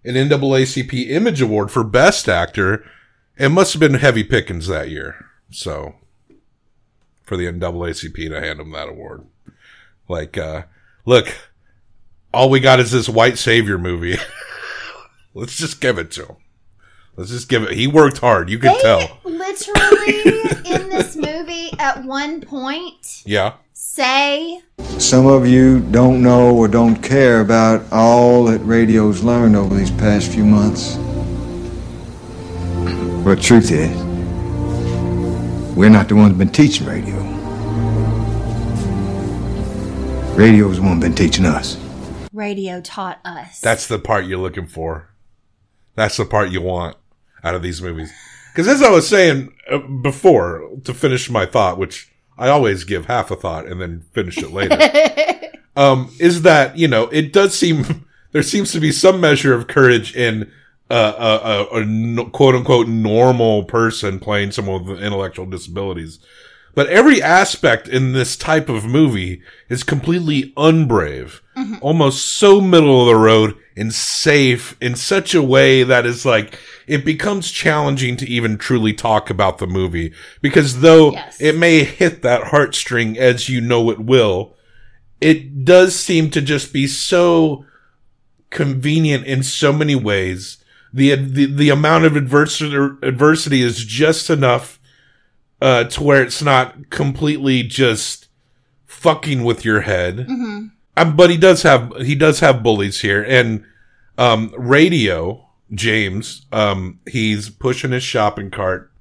an 0.05 0.15
NAACP 0.15 1.11
Image 1.11 1.41
Award 1.41 1.71
for 1.71 1.83
Best 1.83 2.29
Actor. 2.29 2.85
It 3.37 3.49
must 3.49 3.73
have 3.73 3.81
been 3.81 3.95
heavy 3.95 4.23
pickings 4.23 4.69
that 4.69 4.91
year. 4.91 5.27
So, 5.51 5.97
for 7.25 7.37
the 7.37 7.47
NAACP 7.47 8.29
to 8.29 8.41
hand 8.41 8.61
him 8.61 8.71
that 8.73 8.89
award, 8.89 9.27
like, 10.09 10.37
uh, 10.37 10.63
look, 11.05 11.35
all 12.35 12.51
we 12.51 12.61
got 12.61 12.81
is 12.81 12.91
this 12.91 13.09
white 13.09 13.39
savior 13.39 13.79
movie. 13.79 14.17
Let's 15.35 15.57
just 15.57 15.81
give 15.81 15.99
it 15.99 16.11
to 16.13 16.27
him. 16.27 16.37
Let's 17.17 17.31
just 17.31 17.49
give 17.49 17.63
it. 17.63 17.73
He 17.73 17.87
worked 17.87 18.19
hard. 18.19 18.51
You 18.51 18.59
could 18.59 18.73
They 18.73 18.81
tell. 18.81 19.19
literally 19.25 20.31
in 20.65 20.89
this 20.89 21.15
movie 21.17 21.71
at 21.79 22.05
one 22.05 22.41
point 22.41 23.23
Yeah. 23.25 23.55
say 23.73 24.61
Some 24.99 25.27
of 25.27 25.47
you 25.47 25.81
don't 25.81 26.23
know 26.23 26.55
or 26.57 26.67
don't 26.69 26.97
care 26.97 27.41
about 27.41 27.85
all 27.93 28.45
that 28.47 28.59
radio's 28.61 29.23
learned 29.23 29.55
over 29.57 29.75
these 29.77 29.91
past 29.93 30.31
few 30.33 30.45
months. 30.45 30.97
But 33.25 33.41
truth 33.41 33.71
is, 33.71 33.91
we're 35.77 35.89
not 35.91 36.09
the 36.09 36.17
ones 36.17 36.37
been 36.37 36.51
teaching 36.51 36.87
radio. 36.87 37.15
Radio's 40.35 40.77
the 40.77 40.83
one 40.83 40.99
been 41.01 41.15
teaching 41.15 41.47
us. 41.47 41.77
Radio 42.35 42.81
taught 42.81 43.21
us. 43.25 43.61
That's 43.61 43.87
the 43.87 43.99
part 43.99 44.27
you're 44.27 44.39
looking 44.39 44.67
for. 44.67 45.09
That's 45.95 46.17
the 46.17 46.25
part 46.25 46.51
you 46.51 46.61
want 46.61 46.97
out 47.43 47.55
of 47.55 47.63
these 47.63 47.81
movies. 47.81 48.13
Because 48.53 48.69
as 48.69 48.83
I 48.83 48.91
was 48.91 49.09
saying 49.09 49.53
uh, 49.71 49.79
before, 49.79 50.69
to 50.85 50.95
finish 50.95 51.31
my 51.31 51.47
thought, 51.47 51.79
which 51.79 52.13
I 52.37 52.49
always 52.49 52.85
give 52.85 53.07
half 53.07 53.31
a 53.31 53.37
thought 53.37 53.67
and 53.67 53.81
then 53.81 54.05
finish 54.13 54.39
it 54.39 54.51
later, 54.51 54.79
um, 55.77 56.15
is 56.19 56.43
that 56.43 56.77
you 56.77 56.89
know 56.89 57.05
it 57.09 57.33
does 57.33 57.57
seem 57.57 58.07
there 58.33 58.43
seems 58.43 58.73
to 58.73 58.81
be 58.81 58.93
some 58.93 59.21
measure 59.21 59.55
of 59.55 59.67
courage 59.67 60.15
in 60.15 60.51
uh, 60.91 61.67
a, 61.73 61.79
a, 61.79 61.83
a 61.83 62.31
quote 62.31 62.55
unquote 62.55 62.89
normal 62.89 63.65
person 63.65 64.21
playing 64.21 64.53
someone 64.53 64.85
with 64.85 65.03
intellectual 65.03 65.47
disabilities. 65.47 66.19
But 66.75 66.89
every 66.89 67.23
aspect 67.23 67.87
in 67.87 68.13
this 68.13 68.37
type 68.37 68.69
of 68.69 68.85
movie 68.85 69.43
is 69.69 69.83
completely 69.85 70.53
unbrave, 70.57 71.41
Mm-hmm. 71.57 71.77
almost 71.83 72.35
so 72.35 72.61
middle 72.61 73.01
of 73.03 73.07
the 73.07 73.15
road 73.15 73.55
and 73.77 73.95
safe 73.95 74.77
in 74.81 74.97
such 74.97 75.37
a 75.37 75.43
way 75.43 75.85
that 75.85 76.05
is 76.05 76.27
like, 76.27 76.59
it 76.89 77.05
becomes 77.05 77.53
challenging 77.53 78.17
to 78.17 78.29
even 78.29 78.59
truly 78.59 78.93
talk 78.93 79.31
about 79.31 79.59
the 79.59 79.67
movie 79.69 80.13
because 80.43 80.81
though 80.81 81.13
Yes. 81.13 81.41
it 81.41 81.57
may 81.57 81.85
hit 81.85 82.23
that 82.23 82.47
heartstring 82.51 83.17
as 83.17 83.49
you 83.49 83.61
know 83.61 83.89
it 83.91 84.01
will, 84.01 84.57
it 85.21 85.65
does 85.65 85.95
seem 85.95 86.29
to 86.31 86.43
just 86.43 86.73
be 86.73 86.89
so 86.89 87.65
convenient 88.51 89.25
in 89.25 89.43
so 89.45 89.73
many 89.73 89.95
ways. 89.95 90.59
The, 90.93 91.15
the, 91.15 91.47
the 91.47 91.71
amount 91.71 92.05
of 92.05 92.17
adversity, 92.17 92.75
adversity 93.07 93.63
is 93.63 93.85
just 93.85 94.29
enough, 94.29 94.81
uh, 95.65 95.85
to 95.85 96.03
where 96.03 96.23
it's 96.23 96.43
not 96.43 96.91
completely 96.91 97.63
just 97.63 98.29
fucking 98.85 99.43
with 99.45 99.65
your 99.65 99.81
head. 99.81 100.19
Mm-hmm. 100.19 100.67
Um, 100.97 101.17
but 101.17 101.31
he 101.31 101.39
does 101.39 101.63
have, 101.63 101.91
he 102.03 102.15
does 102.15 102.41
have 102.41 102.63
bullies 102.63 103.01
here 103.01 103.25
and, 103.25 103.65
um, 104.19 104.55
radio, 104.59 105.49
James, 105.73 106.45
um, 106.53 107.01
he's 107.09 107.49
pushing 107.49 107.93
his 107.93 108.03
shopping 108.03 108.51
cart. 108.51 108.93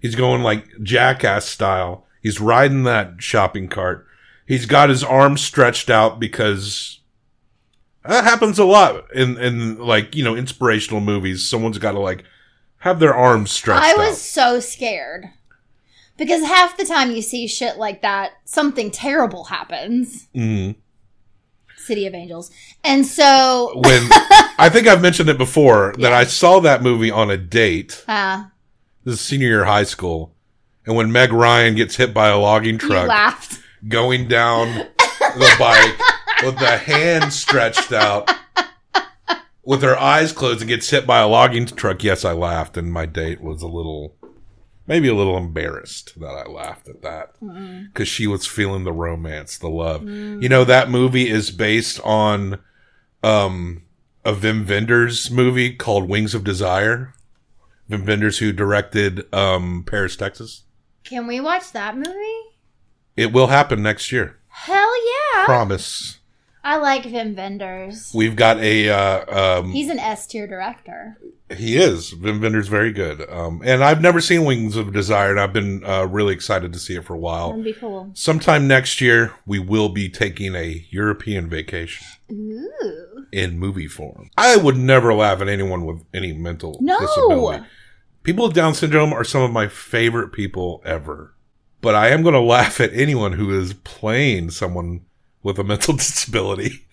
He's 0.00 0.14
going 0.14 0.42
like 0.42 0.66
jackass 0.82 1.46
style. 1.46 2.06
He's 2.22 2.38
riding 2.38 2.84
that 2.84 3.22
shopping 3.22 3.68
cart. 3.68 4.06
He's 4.46 4.66
got 4.66 4.90
his 4.90 5.02
arms 5.02 5.40
stretched 5.40 5.88
out 5.88 6.20
because 6.20 7.00
that 8.04 8.24
happens 8.24 8.58
a 8.58 8.64
lot 8.64 9.10
in, 9.14 9.38
in 9.38 9.78
like, 9.78 10.14
you 10.14 10.22
know, 10.22 10.36
inspirational 10.36 11.00
movies. 11.00 11.48
Someone's 11.48 11.78
got 11.78 11.92
to 11.92 11.98
like 11.98 12.24
have 12.78 13.00
their 13.00 13.14
arms 13.14 13.50
stretched 13.50 13.84
I 13.84 13.92
out. 13.92 13.98
was 13.98 14.20
so 14.20 14.60
scared 14.60 15.30
because 16.20 16.42
half 16.44 16.76
the 16.76 16.84
time 16.84 17.10
you 17.10 17.20
see 17.22 17.48
shit 17.48 17.78
like 17.78 18.02
that, 18.02 18.34
something 18.44 18.92
terrible 18.92 19.44
happens. 19.44 20.28
Mhm. 20.36 20.76
City 21.76 22.06
of 22.06 22.14
Angels, 22.14 22.50
and 22.84 23.04
so 23.04 23.72
When 23.82 24.06
I 24.58 24.68
think 24.70 24.86
I've 24.86 25.02
mentioned 25.02 25.28
it 25.30 25.38
before 25.38 25.94
that 25.98 26.12
I 26.12 26.24
saw 26.24 26.60
that 26.60 26.82
movie 26.82 27.10
on 27.10 27.30
a 27.30 27.36
date. 27.36 28.04
uh, 28.06 28.44
This 29.04 29.14
is 29.14 29.20
senior 29.20 29.48
year 29.48 29.62
of 29.62 29.66
high 29.68 29.82
school. 29.84 30.34
And 30.86 30.94
when 30.94 31.10
Meg 31.10 31.32
Ryan 31.32 31.74
gets 31.74 31.96
hit 31.96 32.12
by 32.14 32.28
a 32.28 32.38
logging 32.38 32.74
you 32.74 32.78
truck 32.78 33.08
laughed. 33.08 33.60
going 33.88 34.28
down 34.28 34.86
the 35.18 35.56
bike 35.58 35.98
with 36.44 36.58
the 36.58 36.76
hand 36.78 37.32
stretched 37.32 37.92
out 37.92 38.30
with 39.64 39.82
her 39.82 39.98
eyes 39.98 40.32
closed 40.32 40.60
and 40.60 40.68
gets 40.68 40.90
hit 40.90 41.06
by 41.06 41.20
a 41.20 41.28
logging 41.28 41.66
truck. 41.66 42.02
Yes, 42.04 42.24
I 42.24 42.32
laughed 42.32 42.76
and 42.76 42.92
my 42.92 43.06
date 43.06 43.40
was 43.40 43.62
a 43.62 43.66
little 43.68 44.16
maybe 44.90 45.06
a 45.06 45.14
little 45.14 45.36
embarrassed 45.36 46.18
that 46.18 46.34
I 46.34 46.50
laughed 46.50 46.88
at 46.88 47.00
that 47.02 47.36
because 47.84 48.08
she 48.08 48.26
was 48.26 48.44
feeling 48.44 48.82
the 48.82 48.92
romance, 48.92 49.56
the 49.56 49.68
love. 49.68 50.02
You 50.02 50.48
know, 50.48 50.64
that 50.64 50.90
movie 50.90 51.30
is 51.30 51.52
based 51.52 52.00
on 52.00 52.58
um, 53.22 53.84
a 54.24 54.32
Wim 54.32 54.68
Wenders 54.68 55.30
movie 55.30 55.74
called 55.76 56.08
Wings 56.08 56.34
of 56.34 56.42
Desire. 56.42 57.14
Wim 57.88 58.04
Wenders, 58.04 58.38
who 58.38 58.52
directed 58.52 59.32
um, 59.32 59.84
Paris, 59.86 60.16
Texas. 60.16 60.64
Can 61.04 61.28
we 61.28 61.40
watch 61.40 61.70
that 61.70 61.96
movie? 61.96 62.42
It 63.16 63.32
will 63.32 63.46
happen 63.46 63.82
next 63.82 64.10
year. 64.10 64.38
Hell 64.48 64.92
yeah! 65.06 65.44
Promise. 65.44 66.18
I 66.62 66.76
like 66.76 67.04
Wim 67.04 67.36
Wenders. 67.36 68.12
We've 68.14 68.36
got 68.36 68.58
a. 68.58 68.88
Uh, 68.90 69.60
um, 69.60 69.72
He's 69.72 69.88
an 69.88 69.98
S 69.98 70.26
tier 70.26 70.46
director. 70.46 71.18
he 71.56 71.76
is. 71.78 72.12
Wim 72.14 72.42
Wenders 72.42 72.68
very 72.68 72.92
good. 72.92 73.28
Um, 73.30 73.62
and 73.64 73.82
I've 73.82 74.02
never 74.02 74.20
seen 74.20 74.44
Wings 74.44 74.76
of 74.76 74.92
Desire, 74.92 75.30
and 75.30 75.40
I've 75.40 75.52
been 75.54 75.82
uh, 75.84 76.04
really 76.06 76.34
excited 76.34 76.72
to 76.74 76.78
see 76.78 76.96
it 76.96 77.04
for 77.04 77.14
a 77.14 77.18
while. 77.18 77.50
That'd 77.50 77.64
be 77.64 77.72
cool. 77.72 78.10
Sometime 78.14 78.68
next 78.68 79.00
year, 79.00 79.32
we 79.46 79.58
will 79.58 79.88
be 79.88 80.08
taking 80.10 80.54
a 80.54 80.84
European 80.90 81.48
vacation 81.48 82.06
Ooh. 82.30 83.26
in 83.32 83.58
movie 83.58 83.88
form. 83.88 84.30
I 84.36 84.56
would 84.56 84.76
never 84.76 85.14
laugh 85.14 85.40
at 85.40 85.48
anyone 85.48 85.86
with 85.86 86.04
any 86.12 86.32
mental 86.34 86.76
No. 86.82 86.98
disability. 87.00 87.64
People 88.22 88.44
with 88.48 88.54
Down 88.54 88.74
syndrome 88.74 89.14
are 89.14 89.24
some 89.24 89.40
of 89.40 89.50
my 89.50 89.66
favorite 89.66 90.32
people 90.32 90.82
ever. 90.84 91.34
But 91.80 91.94
I 91.94 92.08
am 92.08 92.20
going 92.22 92.34
to 92.34 92.40
laugh 92.40 92.80
at 92.80 92.92
anyone 92.92 93.32
who 93.32 93.58
is 93.58 93.72
playing 93.72 94.50
someone 94.50 95.06
with 95.42 95.58
a 95.58 95.64
mental 95.64 95.94
disability 95.96 96.86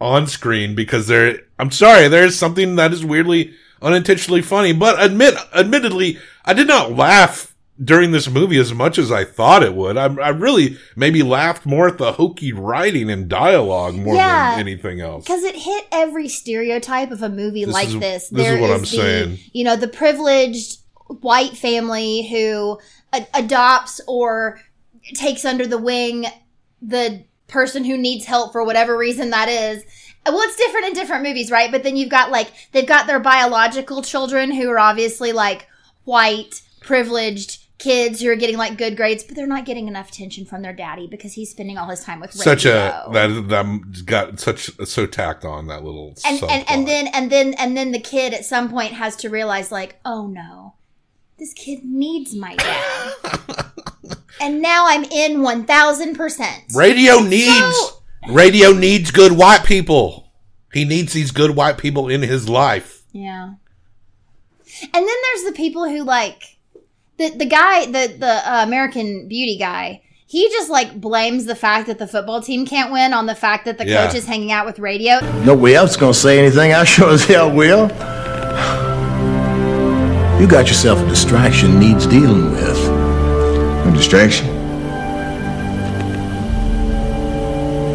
on 0.00 0.26
screen 0.26 0.74
because 0.74 1.06
there, 1.06 1.40
I'm 1.58 1.70
sorry, 1.70 2.08
there 2.08 2.24
is 2.24 2.38
something 2.38 2.76
that 2.76 2.92
is 2.92 3.04
weirdly 3.04 3.54
unintentionally 3.80 4.42
funny. 4.42 4.72
But 4.72 5.02
admit, 5.02 5.34
admittedly, 5.54 6.18
I 6.44 6.52
did 6.54 6.66
not 6.66 6.92
laugh 6.92 7.54
during 7.82 8.12
this 8.12 8.28
movie 8.30 8.56
as 8.58 8.72
much 8.72 8.98
as 8.98 9.10
I 9.10 9.24
thought 9.24 9.62
it 9.64 9.74
would. 9.74 9.96
I, 9.96 10.04
I 10.04 10.28
really 10.28 10.78
maybe 10.94 11.22
laughed 11.24 11.66
more 11.66 11.88
at 11.88 11.98
the 11.98 12.12
hokey 12.12 12.52
writing 12.52 13.10
and 13.10 13.28
dialogue 13.28 13.94
more 13.96 14.14
Yeah. 14.14 14.52
than 14.52 14.60
anything 14.60 15.00
else. 15.00 15.24
Because 15.24 15.42
it 15.42 15.56
hit 15.56 15.86
every 15.90 16.28
stereotype 16.28 17.10
of 17.10 17.22
a 17.22 17.28
movie 17.28 17.64
This 17.64 17.74
like 17.74 17.88
is- 17.88 17.98
this. 17.98 18.28
this 18.28 18.46
is 18.46 18.52
There 18.52 18.60
what 18.60 18.70
I'm 18.70 18.80
the, 18.82 18.86
saying. 18.86 19.38
You 19.52 19.64
know, 19.64 19.74
the 19.76 19.88
privileged 19.88 20.78
white 21.20 21.56
family 21.56 22.28
who 22.28 22.78
a- 23.12 23.26
adopts 23.34 24.00
or 24.06 24.60
takes 25.14 25.44
under 25.44 25.66
the 25.66 25.78
wing 25.78 26.26
the 26.80 27.24
person 27.48 27.84
who 27.84 27.96
needs 27.96 28.24
help 28.24 28.52
for 28.52 28.64
whatever 28.64 28.96
reason 28.96 29.30
that 29.30 29.48
is. 29.48 29.84
Well, 30.26 30.40
it's 30.40 30.56
different 30.56 30.86
in 30.86 30.92
different 30.94 31.22
movies, 31.22 31.50
right? 31.50 31.70
But 31.70 31.82
then 31.82 31.96
you've 31.96 32.08
got 32.08 32.30
like, 32.30 32.50
they've 32.72 32.86
got 32.86 33.06
their 33.06 33.20
biological 33.20 34.02
children 34.02 34.52
who 34.52 34.70
are 34.70 34.78
obviously 34.78 35.32
like 35.32 35.68
white, 36.04 36.62
privileged 36.80 37.64
kids 37.78 38.20
who 38.20 38.30
are 38.30 38.36
getting 38.36 38.56
like 38.56 38.78
good 38.78 38.96
grades, 38.96 39.22
but 39.22 39.36
they're 39.36 39.46
not 39.46 39.64
getting 39.64 39.88
enough 39.88 40.08
attention 40.08 40.44
from 40.46 40.62
their 40.62 40.72
daddy 40.72 41.06
because 41.06 41.34
he's 41.34 41.50
spending 41.50 41.76
all 41.76 41.88
his 41.88 42.02
time 42.02 42.20
with 42.20 42.32
such 42.32 42.64
radio 42.64 43.04
a 43.06 43.12
that 43.12 43.48
that 43.48 44.06
got 44.06 44.40
such 44.40 44.70
so 44.86 45.06
tacked 45.06 45.44
on 45.44 45.66
that 45.66 45.84
little 45.84 46.14
and 46.24 46.42
and, 46.44 46.64
and 46.70 46.88
then 46.88 47.08
and 47.08 47.30
then 47.30 47.54
and 47.54 47.76
then 47.76 47.92
the 47.92 48.00
kid 48.00 48.32
at 48.32 48.44
some 48.44 48.70
point 48.70 48.92
has 48.92 49.16
to 49.16 49.28
realize 49.28 49.70
like 49.70 49.96
oh 50.04 50.26
no 50.26 50.74
this 51.38 51.52
kid 51.52 51.84
needs 51.84 52.34
my 52.34 52.56
dad 52.56 53.12
and 54.40 54.60
now 54.62 54.84
i'm 54.88 55.04
in 55.04 55.38
1000% 55.38 56.74
radio 56.76 57.20
needs 57.20 57.92
radio 58.30 58.72
needs 58.72 59.10
good 59.10 59.32
white 59.32 59.64
people. 59.64 60.32
He 60.72 60.84
needs 60.84 61.12
these 61.12 61.30
good 61.30 61.54
white 61.54 61.78
people 61.78 62.08
in 62.08 62.22
his 62.22 62.48
life. 62.48 63.02
yeah 63.12 63.52
and 64.82 64.92
then 64.92 65.04
there's 65.06 65.44
the 65.44 65.52
people 65.54 65.88
who 65.88 66.02
like 66.02 66.42
the 67.18 67.30
the 67.30 67.44
guy 67.46 67.86
the 67.86 68.12
the 68.18 68.26
uh, 68.52 68.62
american 68.64 69.28
beauty 69.28 69.56
guy 69.56 70.00
he 70.26 70.48
just 70.50 70.68
like 70.68 71.00
blames 71.00 71.44
the 71.44 71.54
fact 71.54 71.86
that 71.86 71.98
the 72.00 72.08
football 72.08 72.40
team 72.42 72.66
can't 72.66 72.90
win 72.90 73.12
on 73.14 73.26
the 73.26 73.36
fact 73.36 73.66
that 73.66 73.78
the 73.78 73.86
Yeah. 73.86 74.06
coach 74.06 74.16
is 74.16 74.26
hanging 74.26 74.50
out 74.50 74.66
with 74.66 74.80
radio 74.80 75.20
Nobody 75.44 75.74
else 75.76 75.96
gonna 75.96 76.12
say 76.12 76.40
anything. 76.40 76.72
I 76.72 76.82
sure 76.84 77.10
as 77.12 77.24
hell 77.24 77.54
will. 77.54 77.88
You 80.40 80.48
got 80.48 80.66
yourself 80.66 80.98
a 80.98 81.06
distraction 81.08 81.78
needs 81.78 82.06
dealing 82.06 82.50
with. 82.50 83.03
A 83.84 83.92
distraction? 83.92 84.46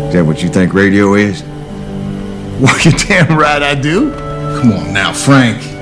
Is 0.07 0.13
that 0.13 0.25
what 0.25 0.41
you 0.41 0.49
think 0.49 0.73
radio 0.73 1.13
is? 1.15 1.43
Well, 2.59 2.77
you 2.81 2.91
damn 2.91 3.37
right 3.37 3.63
I 3.63 3.73
do. 3.73 4.11
Come 4.11 4.73
on 4.73 4.91
now, 4.91 5.13
Frank. 5.13 5.78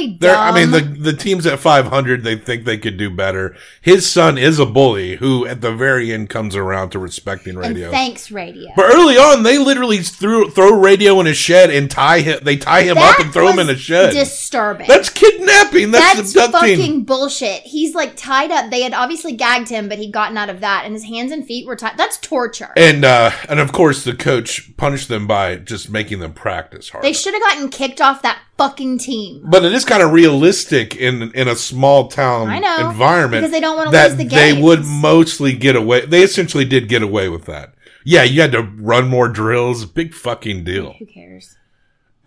Really 0.00 0.12
dumb. 0.12 0.18
There, 0.20 0.36
I 0.36 0.52
mean, 0.52 0.70
the 0.70 0.80
the 0.80 1.12
teams 1.12 1.46
at 1.46 1.58
500, 1.58 2.22
they 2.22 2.36
think 2.36 2.64
they 2.64 2.78
could 2.78 2.96
do 2.96 3.10
better. 3.10 3.56
His 3.80 4.10
son 4.10 4.38
is 4.38 4.58
a 4.58 4.66
bully 4.66 5.16
who, 5.16 5.46
at 5.46 5.60
the 5.60 5.72
very 5.72 6.12
end, 6.12 6.30
comes 6.30 6.56
around 6.56 6.90
to 6.90 6.98
respecting 6.98 7.56
and 7.56 7.58
radio. 7.58 7.90
thanks 7.90 8.30
radio 8.30 8.70
but 8.76 8.86
early 8.86 9.16
on, 9.16 9.42
they 9.42 9.58
literally 9.58 9.98
threw 9.98 10.50
throw 10.50 10.78
radio 10.78 11.20
in 11.20 11.26
a 11.26 11.34
shed 11.34 11.70
and 11.70 11.90
tie 11.90 12.20
him. 12.20 12.40
They 12.42 12.56
tie 12.56 12.82
him 12.82 12.98
up 12.98 13.18
and 13.18 13.32
throw 13.32 13.48
him 13.48 13.58
in 13.58 13.70
a 13.70 13.76
shed. 13.76 14.12
disturbing 14.12 14.86
That's 14.88 15.10
kidnapping. 15.10 15.90
That's, 15.90 16.32
That's 16.32 16.52
fucking 16.52 17.04
bullshit. 17.04 17.62
He's 17.62 17.94
like 17.94 18.16
tied 18.16 18.50
up. 18.50 18.70
They 18.70 18.82
had 18.82 18.94
obviously 18.94 19.32
gagged 19.32 19.68
him, 19.68 19.88
but 19.88 19.98
he'd 19.98 20.12
gotten 20.12 20.36
out 20.36 20.50
of 20.50 20.60
that, 20.60 20.84
and 20.84 20.94
his 20.94 21.04
hands 21.04 21.32
and 21.32 21.46
feet 21.46 21.66
were 21.66 21.76
tied. 21.76 21.96
That's 21.96 22.18
torture. 22.18 22.72
And 22.76 23.04
uh, 23.04 23.30
and 23.48 23.60
of 23.60 23.72
course, 23.72 24.04
the 24.04 24.14
coach 24.14 24.76
punished 24.76 25.08
them 25.08 25.26
by 25.26 25.56
just 25.56 25.90
making 25.90 26.20
them 26.20 26.32
practice 26.32 26.90
hard. 26.90 27.04
They 27.04 27.12
should 27.12 27.34
have 27.34 27.42
gotten 27.42 27.68
kicked 27.68 28.00
off 28.00 28.22
that 28.22 28.38
fucking 28.60 28.98
team. 28.98 29.42
But 29.44 29.64
it 29.64 29.72
is 29.72 29.84
kind 29.84 30.02
of 30.02 30.12
realistic 30.12 30.96
in 30.96 31.32
in 31.32 31.48
a 31.48 31.56
small 31.56 32.08
town 32.08 32.48
I 32.48 32.58
know, 32.58 32.90
environment 32.90 33.42
because 33.42 33.52
they 33.52 33.60
don't 33.60 33.76
wanna 33.76 33.90
lose 33.90 34.16
the 34.16 34.24
game. 34.24 34.56
they 34.56 34.62
would 34.62 34.84
mostly 34.84 35.52
get 35.54 35.76
away. 35.76 36.04
They 36.06 36.22
essentially 36.22 36.64
did 36.64 36.88
get 36.88 37.02
away 37.02 37.28
with 37.28 37.46
that. 37.46 37.74
Yeah, 38.04 38.22
you 38.22 38.40
had 38.40 38.52
to 38.52 38.62
run 38.62 39.08
more 39.08 39.28
drills. 39.28 39.84
Big 39.86 40.14
fucking 40.14 40.64
deal. 40.64 40.94
Who 40.98 41.06
cares? 41.06 41.56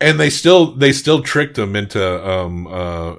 And 0.02 0.19
they 0.19 0.30
still 0.30 0.74
they 0.76 0.91
still 0.91 1.22
tricked 1.22 1.56
them 1.56 1.76
into 1.76 2.04
um 2.28 2.67
uh 2.67 3.15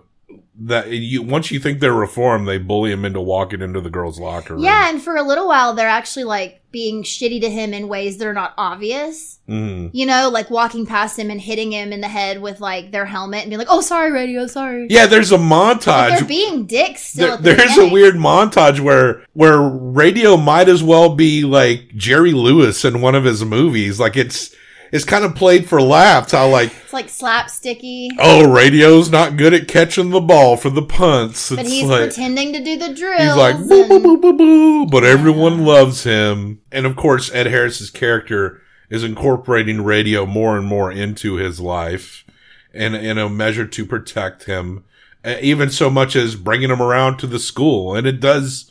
that 0.56 0.88
you 0.90 1.22
once 1.22 1.50
you 1.50 1.58
think 1.58 1.80
they're 1.80 1.92
reformed, 1.92 2.46
they 2.46 2.58
bully 2.58 2.92
him 2.92 3.04
into 3.04 3.20
walking 3.20 3.60
into 3.60 3.80
the 3.80 3.90
girls' 3.90 4.20
locker 4.20 4.54
room. 4.54 4.62
Yeah, 4.64 4.88
and 4.88 5.02
for 5.02 5.16
a 5.16 5.22
little 5.22 5.48
while, 5.48 5.74
they're 5.74 5.88
actually 5.88 6.24
like 6.24 6.60
being 6.70 7.02
shitty 7.02 7.40
to 7.40 7.48
him 7.50 7.72
in 7.72 7.88
ways 7.88 8.18
that 8.18 8.26
are 8.26 8.32
not 8.32 8.52
obvious. 8.58 9.38
Mhm. 9.48 9.90
You 9.92 10.06
know, 10.06 10.28
like 10.32 10.50
walking 10.50 10.86
past 10.86 11.18
him 11.18 11.30
and 11.30 11.40
hitting 11.40 11.72
him 11.72 11.92
in 11.92 12.00
the 12.00 12.08
head 12.08 12.40
with 12.42 12.60
like 12.60 12.92
their 12.92 13.04
helmet 13.06 13.40
and 13.42 13.50
being 13.50 13.58
like, 13.58 13.68
"Oh, 13.70 13.80
sorry, 13.80 14.12
radio, 14.12 14.46
sorry." 14.46 14.86
Yeah, 14.90 15.06
there's 15.06 15.32
a 15.32 15.38
But 15.38 15.44
montage. 15.44 16.18
they're 16.18 16.24
being 16.28 16.66
dicks 16.66 17.02
still. 17.06 17.36
There- 17.36 17.54
the 17.54 17.62
there's 17.62 17.78
a 17.78 17.88
weird 17.88 18.14
montage 18.14 18.80
where 18.80 19.22
where 19.34 19.60
radio 19.60 20.36
might 20.36 20.68
as 20.68 20.82
well 20.82 21.14
be 21.14 21.42
like 21.44 21.94
Jerry 21.96 22.32
Lewis 22.32 22.84
in 22.84 23.00
one 23.00 23.14
of 23.14 23.24
his 23.24 23.44
movies. 23.44 23.98
Like 24.00 24.16
it's 24.16 24.54
it's 24.94 25.04
kind 25.04 25.24
of 25.24 25.34
played 25.34 25.68
for 25.68 25.82
laughs. 25.82 26.30
How 26.30 26.48
like 26.48 26.72
It's 26.84 26.92
like 26.92 27.08
slapsticky. 27.08 28.10
oh, 28.20 28.48
radio's 28.48 29.10
not 29.10 29.36
good 29.36 29.52
at 29.52 29.66
catching 29.66 30.10
the 30.10 30.20
ball 30.20 30.56
for 30.56 30.70
the 30.70 30.82
punts. 30.82 31.50
but 31.50 31.66
he's 31.66 31.82
like 31.82 32.02
pretending 32.02 32.52
to 32.52 32.62
do 32.62 32.76
the 32.78 32.94
drills. 32.94 33.20
he's 33.20 33.34
like 33.34 33.58
boo 33.58 33.88
boo 33.88 33.98
boo 33.98 34.16
boo 34.18 34.32
boo, 34.36 34.86
but 34.86 35.02
everyone 35.02 35.64
loves 35.64 36.04
him. 36.04 36.60
And 36.70 36.86
of 36.86 36.94
course, 36.94 37.34
Ed 37.34 37.48
Harris's 37.48 37.90
character 37.90 38.62
is 38.88 39.02
incorporating 39.02 39.82
radio 39.82 40.26
more 40.26 40.56
and 40.56 40.64
more 40.64 40.92
into 40.92 41.34
his 41.34 41.58
life, 41.58 42.24
and 42.72 42.94
in 42.94 43.18
a 43.18 43.28
measure 43.28 43.66
to 43.66 43.84
protect 43.84 44.44
him, 44.44 44.84
even 45.24 45.70
so 45.70 45.90
much 45.90 46.14
as 46.14 46.36
bringing 46.36 46.70
him 46.70 46.80
around 46.80 47.16
to 47.18 47.26
the 47.26 47.40
school, 47.40 47.96
and 47.96 48.06
it 48.06 48.20
does 48.20 48.70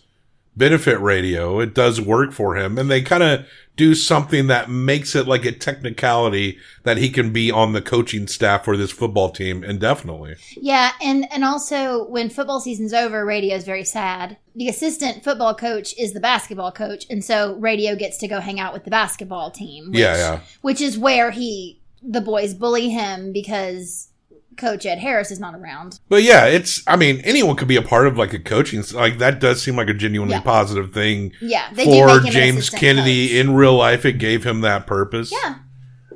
benefit 0.55 0.99
radio. 0.99 1.59
It 1.59 1.73
does 1.73 1.99
work 1.99 2.31
for 2.31 2.55
him, 2.55 2.77
and 2.77 2.89
they 2.89 3.01
kind 3.01 3.23
of 3.23 3.45
do 3.75 3.95
something 3.95 4.47
that 4.47 4.69
makes 4.69 5.15
it 5.15 5.27
like 5.27 5.45
a 5.45 5.51
technicality 5.51 6.59
that 6.83 6.97
he 6.97 7.09
can 7.09 7.33
be 7.33 7.51
on 7.51 7.73
the 7.73 7.81
coaching 7.81 8.27
staff 8.27 8.63
for 8.63 8.77
this 8.77 8.91
football 8.91 9.31
team 9.31 9.63
indefinitely. 9.63 10.35
Yeah, 10.55 10.91
and 11.01 11.31
and 11.31 11.43
also 11.43 12.07
when 12.07 12.29
football 12.29 12.59
season's 12.59 12.93
over, 12.93 13.25
radio 13.25 13.55
is 13.55 13.65
very 13.65 13.83
sad. 13.83 14.37
The 14.55 14.69
assistant 14.69 15.23
football 15.23 15.55
coach 15.55 15.95
is 15.97 16.13
the 16.13 16.19
basketball 16.19 16.71
coach, 16.71 17.05
and 17.09 17.23
so 17.23 17.55
radio 17.55 17.95
gets 17.95 18.17
to 18.19 18.27
go 18.27 18.39
hang 18.39 18.59
out 18.59 18.73
with 18.73 18.83
the 18.83 18.91
basketball 18.91 19.49
team. 19.49 19.89
Which, 19.89 19.99
Yeah, 19.99 20.15
yeah. 20.15 20.39
Which 20.61 20.81
is 20.81 20.97
where 20.97 21.31
he 21.31 21.79
the 22.03 22.21
boys 22.21 22.53
bully 22.53 22.89
him 22.89 23.31
because 23.31 24.09
Coach 24.57 24.85
Ed 24.85 24.99
Harris 24.99 25.31
is 25.31 25.39
not 25.39 25.55
around. 25.55 25.99
But 26.09 26.23
yeah, 26.23 26.45
it's, 26.45 26.81
I 26.87 26.95
mean, 26.95 27.21
anyone 27.23 27.55
could 27.55 27.67
be 27.67 27.75
a 27.75 27.81
part 27.81 28.07
of 28.07 28.17
like 28.17 28.33
a 28.33 28.39
coaching, 28.39 28.83
like 28.93 29.17
that 29.19 29.39
does 29.39 29.61
seem 29.61 29.75
like 29.75 29.89
a 29.89 29.93
genuinely 29.93 30.35
Yeah. 30.35 30.41
positive 30.41 30.93
thing. 30.93 31.31
Yeah, 31.41 31.69
they 31.73 31.85
do 31.85 31.91
for 31.91 32.07
make 32.21 32.25
him 32.25 32.31
James 32.33 32.57
assistant 32.59 32.79
Kennedy 32.81 33.39
in 33.39 33.53
real 33.53 33.75
life, 33.75 34.05
it 34.05 34.13
gave 34.13 34.43
him 34.45 34.61
that 34.61 34.85
purpose. 34.87 35.31
Yeah. 35.31 35.55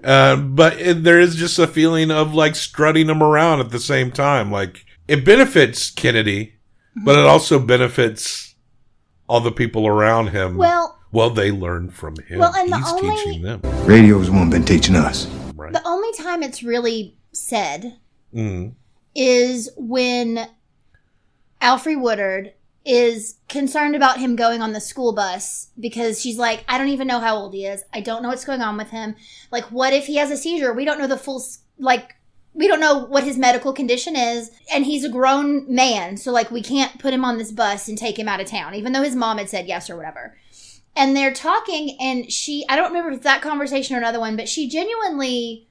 Uh, 0.03 0.35
but 0.35 0.79
it, 0.79 1.03
there 1.03 1.19
is 1.19 1.35
just 1.35 1.57
a 1.59 1.67
feeling 1.67 2.11
of 2.11 2.33
like 2.33 2.55
strutting 2.55 3.09
him 3.09 3.21
around 3.23 3.59
at 3.59 3.71
the 3.71 3.79
same 3.79 4.11
time. 4.11 4.51
Like 4.51 4.85
it 5.07 5.25
benefits 5.25 5.89
Kennedy, 5.89 6.53
but 7.03 7.11
Mm-hmm. 7.13 7.19
it 7.21 7.25
also 7.27 7.59
benefits 7.59 8.55
all 9.27 9.39
the 9.41 9.51
people 9.51 9.87
around 9.87 10.27
him. 10.29 10.57
Well- 10.57 10.93
well, 11.11 11.29
they 11.29 11.51
learn 11.51 11.89
from 11.89 12.15
him. 12.27 12.39
Well, 12.39 12.53
and 12.53 12.69
the 12.71 12.77
He's 12.77 12.91
only- 12.91 13.15
teaching 13.15 13.41
them. 13.41 13.61
Radio's 13.85 14.29
one 14.29 14.49
been 14.49 14.65
teaching 14.65 14.95
us. 14.95 15.25
The 15.25 15.81
only 15.85 16.11
time 16.17 16.43
it's 16.43 16.61
really 16.63 17.17
said 17.31 17.97
Mm. 18.33 18.73
is 19.15 19.69
when 19.77 20.47
Alfre 21.61 21.99
Woodard 21.99 22.53
is 22.85 23.35
concerned 23.49 23.95
about 23.95 24.17
him 24.17 24.35
going 24.35 24.61
on 24.61 24.71
the 24.71 24.79
school 24.79 25.13
bus 25.13 25.69
because 25.79 26.21
she's 26.21 26.37
like, 26.37 26.63
I 26.69 26.77
don't 26.77 26.87
even 26.87 27.07
know 27.07 27.19
how 27.19 27.35
old 27.35 27.53
he 27.53 27.65
is. 27.65 27.83
I 27.93 27.99
don't 27.99 28.23
know 28.23 28.29
what's 28.29 28.45
going 28.45 28.61
on 28.61 28.77
with 28.77 28.89
him. 28.91 29.15
Like, 29.51 29.65
what 29.65 29.91
if 29.91 30.07
he 30.07 30.15
has 30.17 30.31
a 30.31 30.37
seizure? 30.37 30.73
We 30.73 30.85
don't 30.85 30.99
know 30.99 31.07
the 31.07 31.17
full, 31.17 31.43
like, 31.77 32.15
we 32.53 32.67
don't 32.67 32.79
know 32.79 32.97
what 33.05 33.25
his 33.25 33.37
medical 33.37 33.73
condition 33.73 34.15
is. 34.15 34.51
And 34.73 34.85
he's 34.85 35.03
a 35.03 35.09
grown 35.09 35.73
man. 35.73 36.15
So, 36.15 36.31
like, 36.31 36.49
we 36.49 36.61
can't 36.61 36.97
put 36.97 37.13
him 37.13 37.25
on 37.25 37.37
this 37.37 37.51
bus 37.51 37.89
and 37.89 37.97
take 37.97 38.17
him 38.17 38.29
out 38.29 38.39
of 38.39 38.47
town, 38.47 38.73
even 38.73 38.93
though 38.93 39.03
his 39.03 39.15
mom 39.15 39.37
had 39.37 39.49
said 39.49 39.67
yes 39.67 39.89
or 39.89 39.97
whatever. 39.97 40.37
And 40.95 41.15
they're 41.15 41.33
talking, 41.33 41.97
and 41.99 42.31
she, 42.31 42.65
I 42.69 42.75
don't 42.75 42.87
remember 42.87 43.11
if 43.11 43.17
it's 43.17 43.23
that 43.25 43.41
conversation 43.41 43.95
or 43.95 43.99
another 43.99 44.19
one, 44.19 44.37
but 44.37 44.47
she 44.47 44.69
genuinely 44.69 45.66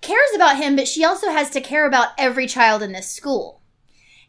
cares 0.00 0.30
about 0.34 0.56
him, 0.56 0.76
but 0.76 0.88
she 0.88 1.04
also 1.04 1.30
has 1.30 1.50
to 1.50 1.60
care 1.60 1.86
about 1.86 2.08
every 2.18 2.46
child 2.46 2.82
in 2.82 2.92
this 2.92 3.10
school. 3.10 3.60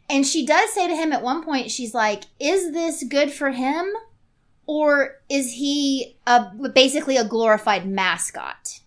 And 0.08 0.26
she 0.26 0.44
does 0.44 0.72
say 0.72 0.88
to 0.88 0.94
him 0.96 1.12
at 1.12 1.22
one 1.22 1.44
point, 1.44 1.70
she's 1.70 1.94
like, 1.94 2.24
Is 2.40 2.72
this 2.72 3.04
good 3.04 3.30
for 3.32 3.50
him? 3.50 3.86
Or 4.66 5.16
is 5.28 5.54
he 5.54 6.16
a, 6.26 6.46
basically 6.74 7.16
a 7.16 7.24
glorified 7.24 7.88
mascot? 7.88 8.80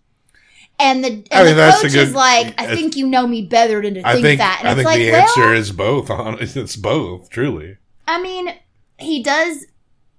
And 0.79 1.03
the, 1.03 1.09
and 1.09 1.27
I 1.31 1.43
mean, 1.43 1.55
the 1.55 1.71
coach 1.71 1.91
good- 1.93 2.07
is 2.09 2.13
like, 2.15 2.59
I 2.59 2.67
I- 2.71 2.75
think 2.75 2.95
you 2.95 3.07
know 3.07 3.27
me 3.27 3.43
better 3.43 3.81
than 3.81 3.93
to 3.95 4.01
I 4.07 4.13
think 4.13 4.25
think, 4.25 4.39
that. 4.39 4.57
And 4.59 4.67
I 4.69 4.71
it's 4.71 4.77
think 4.77 4.85
like, 4.87 4.99
the 4.99 5.11
well, 5.11 5.21
answer 5.21 5.53
is 5.53 5.71
both. 5.71 6.09
It's 6.57 6.75
both, 6.75 7.29
truly. 7.29 7.77
I 8.07 8.21
mean, 8.21 8.53
he 8.97 9.21
does, 9.23 9.65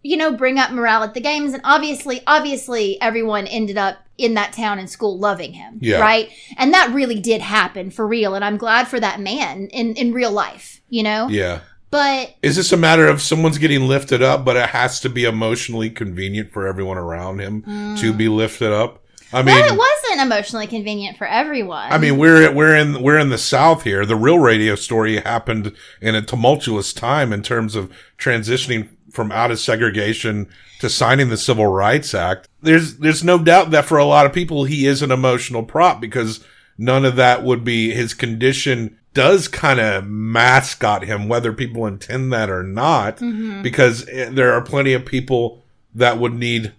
you 0.02 0.16
know, 0.16 0.32
bring 0.32 0.58
up 0.58 0.70
morale 0.70 1.02
at 1.02 1.12
the 1.14 1.20
games, 1.20 1.52
and 1.54 1.60
obviously, 1.64 2.22
obviously, 2.26 3.00
everyone 3.00 3.46
ended 3.46 3.76
up 3.76 3.96
in 4.16 4.34
that 4.34 4.52
town 4.52 4.78
and 4.78 4.88
school 4.88 5.18
loving 5.18 5.52
him, 5.52 5.78
Yeah. 5.80 5.98
right? 5.98 6.30
And 6.56 6.72
that 6.72 6.92
really 6.94 7.18
did 7.20 7.40
happen 7.40 7.90
for 7.90 8.06
real, 8.06 8.34
and 8.34 8.44
I'm 8.44 8.56
glad 8.56 8.88
for 8.88 9.00
that 9.00 9.20
man 9.20 9.68
in 9.68 9.94
in 9.94 10.12
real 10.12 10.32
life, 10.32 10.80
you 10.88 11.02
know. 11.02 11.28
Yeah. 11.28 11.60
But 11.90 12.34
Is 12.42 12.56
this 12.56 12.72
a 12.72 12.76
matter 12.76 13.06
of 13.06 13.22
someone's 13.22 13.58
getting 13.58 13.86
lifted 13.86 14.20
up, 14.20 14.44
but 14.44 14.56
it 14.56 14.70
has 14.70 14.98
to 15.00 15.08
be 15.08 15.24
emotionally 15.24 15.90
convenient 15.90 16.52
for 16.52 16.66
everyone 16.66 16.98
around 16.98 17.40
him 17.40 17.62
to 18.00 18.12
be 18.12 18.26
mm. 18.26 18.34
lifted 18.34 18.72
up? 18.72 19.04
I 19.32 19.42
mean, 19.42 19.54
well, 19.54 19.74
it 19.74 19.78
wasn't 19.78 20.20
emotionally 20.20 20.66
convenient 20.66 21.16
for 21.16 21.26
everyone. 21.26 21.92
I 21.92 21.98
mean, 21.98 22.18
we're 22.18 22.52
we're 22.52 22.76
in 22.76 23.02
we're 23.02 23.18
in 23.18 23.30
the 23.30 23.38
South 23.38 23.82
here. 23.82 24.06
The 24.06 24.16
real 24.16 24.38
radio 24.38 24.76
story 24.76 25.18
happened 25.18 25.72
in 26.00 26.14
a 26.14 26.22
tumultuous 26.22 26.92
time 26.92 27.32
in 27.32 27.42
terms 27.42 27.74
of 27.74 27.92
transitioning 28.18 28.88
from 29.14 29.30
out 29.32 29.50
of 29.50 29.58
segregation 29.60 30.48
to 30.80 30.90
signing 30.90 31.28
the 31.28 31.36
Civil 31.36 31.66
Rights 31.68 32.12
Act. 32.14 32.48
There's 32.62 32.96
there's 32.98 33.22
no 33.24 33.38
doubt 33.38 33.70
that 33.70 33.84
for 33.84 33.96
a 33.98 34.04
lot 34.04 34.26
of 34.26 34.32
people 34.32 34.64
he 34.64 34.86
is 34.86 35.02
an 35.02 35.10
emotional 35.12 35.62
prop 35.62 36.00
because 36.00 36.44
none 36.76 37.04
of 37.04 37.16
that 37.16 37.44
would 37.44 37.64
be 37.64 37.92
his 37.92 38.12
condition 38.14 38.98
does 39.14 39.46
kind 39.46 39.78
of 39.78 40.04
mascot 40.06 41.04
him 41.04 41.28
whether 41.28 41.52
people 41.52 41.86
intend 41.86 42.32
that 42.32 42.50
or 42.50 42.64
not 42.64 43.18
Mhm. 43.18 43.62
because 43.62 44.08
eh, 44.08 44.28
there 44.30 44.52
are 44.52 44.60
plenty 44.60 44.92
of 44.92 45.06
people 45.06 45.62
that 45.94 46.18
would 46.18 46.34
need 46.34 46.72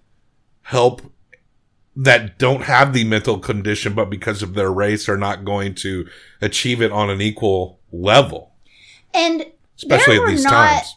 help 0.63 1.01
that 1.95 2.37
don't 2.37 2.63
have 2.63 2.91
the 2.91 3.05
mental 3.05 3.39
condition, 3.39 3.93
but 3.93 4.09
because 4.09 4.43
of 4.43 4.53
their 4.53 4.69
race 4.69 5.07
are 5.07 5.15
not 5.17 5.45
going 5.45 5.73
to 5.73 6.05
achieve 6.41 6.81
it 6.81 6.91
on 6.91 7.09
an 7.09 7.21
equal 7.21 7.79
level. 7.93 8.51
and 9.13 9.45
Especially 9.77 10.17
at 10.17 10.27
these 10.27 10.43
not, 10.43 10.51
times. 10.51 10.95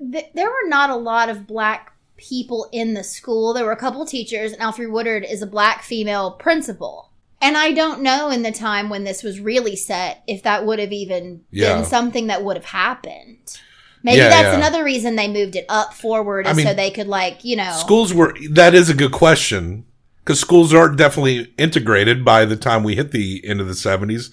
Th- 0.00 0.30
there 0.34 0.48
were 0.48 0.68
not 0.68 0.90
a 0.90 0.96
lot 0.96 1.28
of 1.28 1.46
black 1.46 1.92
people 2.16 2.68
in 2.72 2.94
the 2.94 3.04
school. 3.04 3.52
There 3.52 3.64
were 3.64 3.72
a 3.72 3.76
couple 3.76 4.04
teachers, 4.06 4.52
and 4.52 4.60
Alfred 4.62 4.90
Woodard 4.90 5.24
is 5.24 5.42
a 5.42 5.46
black 5.46 5.82
female 5.82 6.32
principal. 6.32 7.10
And 7.40 7.56
I 7.56 7.72
don't 7.72 8.00
know 8.00 8.30
in 8.30 8.42
the 8.42 8.50
time 8.52 8.88
when 8.88 9.04
this 9.04 9.22
was 9.22 9.40
really 9.40 9.76
set 9.76 10.22
if 10.26 10.42
that 10.42 10.64
would 10.64 10.78
have 10.78 10.92
even 10.92 11.42
Yeah. 11.50 11.74
been 11.76 11.84
something 11.84 12.28
that 12.28 12.42
would 12.42 12.56
have 12.56 12.64
happened. 12.66 13.58
Maybe 14.02 14.18
Yeah, 14.18 14.28
that's 14.30 14.44
yeah. 14.44 14.56
another 14.56 14.82
reason 14.84 15.16
they 15.16 15.28
moved 15.28 15.54
it 15.56 15.66
up 15.68 15.92
forward, 15.92 16.46
I 16.46 16.54
mean, 16.54 16.66
so 16.66 16.72
they 16.72 16.90
could 16.90 17.08
like 17.08 17.44
you 17.44 17.56
know 17.56 17.72
Schools 17.78 18.14
were, 18.14 18.34
that 18.50 18.74
is 18.74 18.88
a 18.88 18.94
good 18.94 19.12
question. 19.12 19.84
Because 20.24 20.40
schools 20.40 20.74
are 20.74 20.88
definitely 20.88 21.52
integrated 21.56 22.24
by 22.24 22.44
the 22.46 22.56
time 22.56 22.82
we 22.82 22.96
hit 22.96 23.12
the 23.12 23.40
end 23.46 23.60
of 23.60 23.68
the 23.68 23.74
70s. 23.74 24.30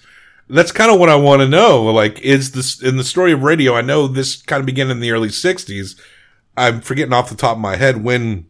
That's 0.48 0.72
kind 0.72 0.90
of 0.90 1.00
what 1.00 1.08
I 1.08 1.16
want 1.16 1.40
to 1.40 1.48
know. 1.48 1.84
Like, 1.84 2.20
is 2.20 2.52
this, 2.52 2.82
in 2.82 2.96
the 2.96 3.04
story 3.04 3.32
of 3.32 3.42
radio, 3.42 3.74
I 3.74 3.80
know 3.80 4.06
this 4.06 4.42
kind 4.42 4.60
of 4.60 4.66
began 4.66 4.90
in 4.90 5.00
the 5.00 5.10
early 5.10 5.28
60s. 5.28 5.98
I'm 6.56 6.80
forgetting 6.80 7.12
off 7.12 7.30
the 7.30 7.36
top 7.36 7.56
of 7.56 7.62
my 7.62 7.76
head 7.76 8.04
when 8.04 8.46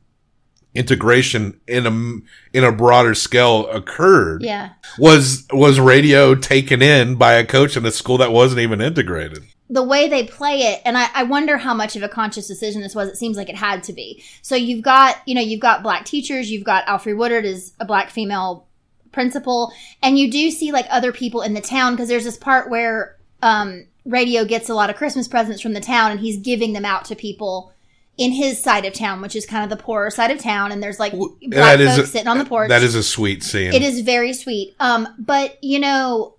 integration 0.75 1.61
in 1.69 1.87
a, 1.87 2.57
in 2.57 2.65
a 2.65 2.73
broader 2.73 3.15
scale 3.15 3.69
occurred. 3.71 4.43
yeah. 4.43 4.71
Was, 4.99 5.47
was 5.53 5.79
radio 5.79 6.35
taken 6.35 6.83
in 6.83 7.15
by 7.15 7.35
a 7.35 7.47
coach 7.47 7.77
in 7.77 7.87
a 7.87 7.91
school 7.91 8.19
that 8.19 8.33
wasn't 8.33 8.61
even 8.61 8.81
integrated? 8.81 9.45
the 9.71 9.83
way 9.83 10.09
they 10.09 10.25
play 10.25 10.61
it, 10.63 10.83
and 10.85 10.97
I, 10.97 11.09
I 11.15 11.23
wonder 11.25 11.57
how 11.57 11.75
much 11.75 11.97
of 11.97 12.03
a 12.03 12.09
conscious 12.09 12.47
decision 12.47 12.83
this 12.83 12.95
was. 12.95 13.09
It 13.09 13.17
seems 13.17 13.37
like 13.37 13.49
it 13.49 13.57
had 13.57 13.83
to 13.85 13.93
be. 13.93 14.23
So 14.43 14.55
you've 14.57 14.83
got, 14.83 15.17
you 15.27 15.35
know, 15.35 15.41
you've 15.41 15.61
got 15.61 15.83
black 15.83 16.05
teachers, 16.05 16.51
you've 16.51 16.65
got 16.65 16.87
Alfred 16.87 17.17
Woodard 17.17 17.45
is 17.45 17.73
a 17.81 17.85
black 17.85 18.11
female 18.11 18.69
principal, 19.15 19.73
and 20.03 20.19
you 20.19 20.31
do 20.31 20.51
see 20.51 20.71
like 20.73 20.87
other 20.91 21.13
people 21.13 21.41
in 21.41 21.55
the 21.55 21.61
town 21.63 21.95
because 21.95 22.09
there's 22.09 22.25
this 22.25 22.37
part 22.37 22.69
where 22.69 23.17
um, 23.41 23.87
radio 24.05 24.45
gets 24.45 24.69
a 24.69 24.75
lot 24.75 24.91
of 24.91 24.97
Christmas 24.97 25.27
presents 25.29 25.63
from 25.63 25.73
the 25.73 25.81
town, 25.81 26.11
and 26.11 26.21
he's 26.21 26.37
giving 26.39 26.75
them 26.75 26.85
out 26.85 27.07
to 27.07 27.15
people 27.17 27.73
in 28.19 28.31
his 28.33 28.63
side 28.63 28.85
of 28.85 28.93
town, 28.93 29.21
which 29.21 29.35
is 29.35 29.45
kind 29.47 29.65
of 29.65 29.77
the 29.77 29.83
poorer 29.83 30.11
side 30.11 30.31
of 30.31 30.39
town, 30.39 30.71
and 30.71 30.83
there's 30.83 31.01
like 31.01 31.13
black 31.13 31.79
folks 31.79 31.99
a- 31.99 32.07
sitting 32.07 32.29
on 32.29 32.39
the 32.39 32.45
porch. 32.45 32.69
That 32.69 32.83
is 32.83 32.95
a 32.95 33.03
sweet 33.03 33.43
scene. 33.43 33.73
It 33.73 33.83
is 33.83 34.01
very 34.03 34.33
sweet. 34.35 34.75
Um, 34.79 35.09
but 35.19 35.59
you 35.65 35.79
know, 35.81 36.35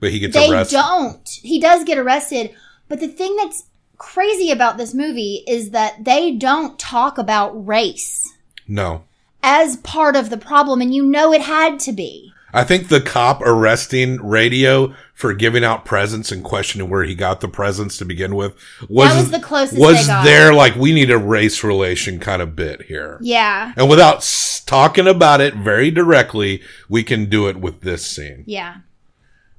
But 0.00 0.10
he 0.12 0.18
gets 0.18 0.34
they 0.34 0.50
arrested. 0.50 0.76
don't. 0.76 1.28
He 1.42 1.58
does 1.60 1.84
get 1.84 1.98
arrested. 1.98 2.54
But 2.88 3.00
the 3.00 3.08
thing 3.08 3.34
that's 3.36 3.64
crazy 3.98 4.50
about 4.50 4.76
this 4.78 4.94
movie 4.94 5.42
is 5.46 5.70
that 5.70 6.04
they 6.04 6.30
don't 6.32 6.78
talk 6.78 7.18
about 7.18 7.66
race 7.66 8.32
No. 8.68 9.02
As 9.42 9.76
part 9.78 10.16
of 10.16 10.30
the 10.30 10.36
problem, 10.36 10.80
and 10.80 10.94
you 10.94 11.04
know 11.04 11.32
it 11.32 11.42
had 11.42 11.78
to 11.80 11.92
be. 11.92 12.32
I 12.52 12.64
think 12.64 12.88
the 12.88 13.00
cop 13.00 13.42
arresting 13.42 14.16
Radio 14.26 14.94
for 15.12 15.34
giving 15.34 15.64
out 15.64 15.84
presents 15.84 16.32
and 16.32 16.42
questioning 16.42 16.88
where 16.88 17.04
he 17.04 17.14
got 17.14 17.40
the 17.40 17.48
presents 17.48 17.98
to 17.98 18.06
begin 18.06 18.34
with 18.34 18.54
was, 18.88 19.14
was 19.14 19.30
the 19.30 19.40
closest 19.40 19.78
was 19.78 20.06
there 20.06 20.54
like 20.54 20.74
we 20.74 20.94
need 20.94 21.10
a 21.10 21.18
race 21.18 21.62
relation 21.62 22.18
kind 22.18 22.40
of 22.40 22.56
bit 22.56 22.82
here. 22.82 23.18
Yeah. 23.20 23.74
And 23.76 23.90
without 23.90 24.18
s- 24.18 24.62
talking 24.64 25.06
about 25.06 25.42
it 25.42 25.54
very 25.56 25.90
directly, 25.90 26.62
we 26.88 27.02
can 27.02 27.26
do 27.26 27.48
it 27.48 27.58
with 27.58 27.82
this 27.82 28.06
scene. 28.06 28.44
Yeah. 28.46 28.76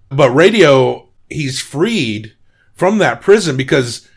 But 0.09 0.31
Radio, 0.31 1.09
he's 1.29 1.61
freed 1.61 2.33
from 2.73 2.97
that 2.97 3.21
prison 3.21 3.55
because 3.55 4.07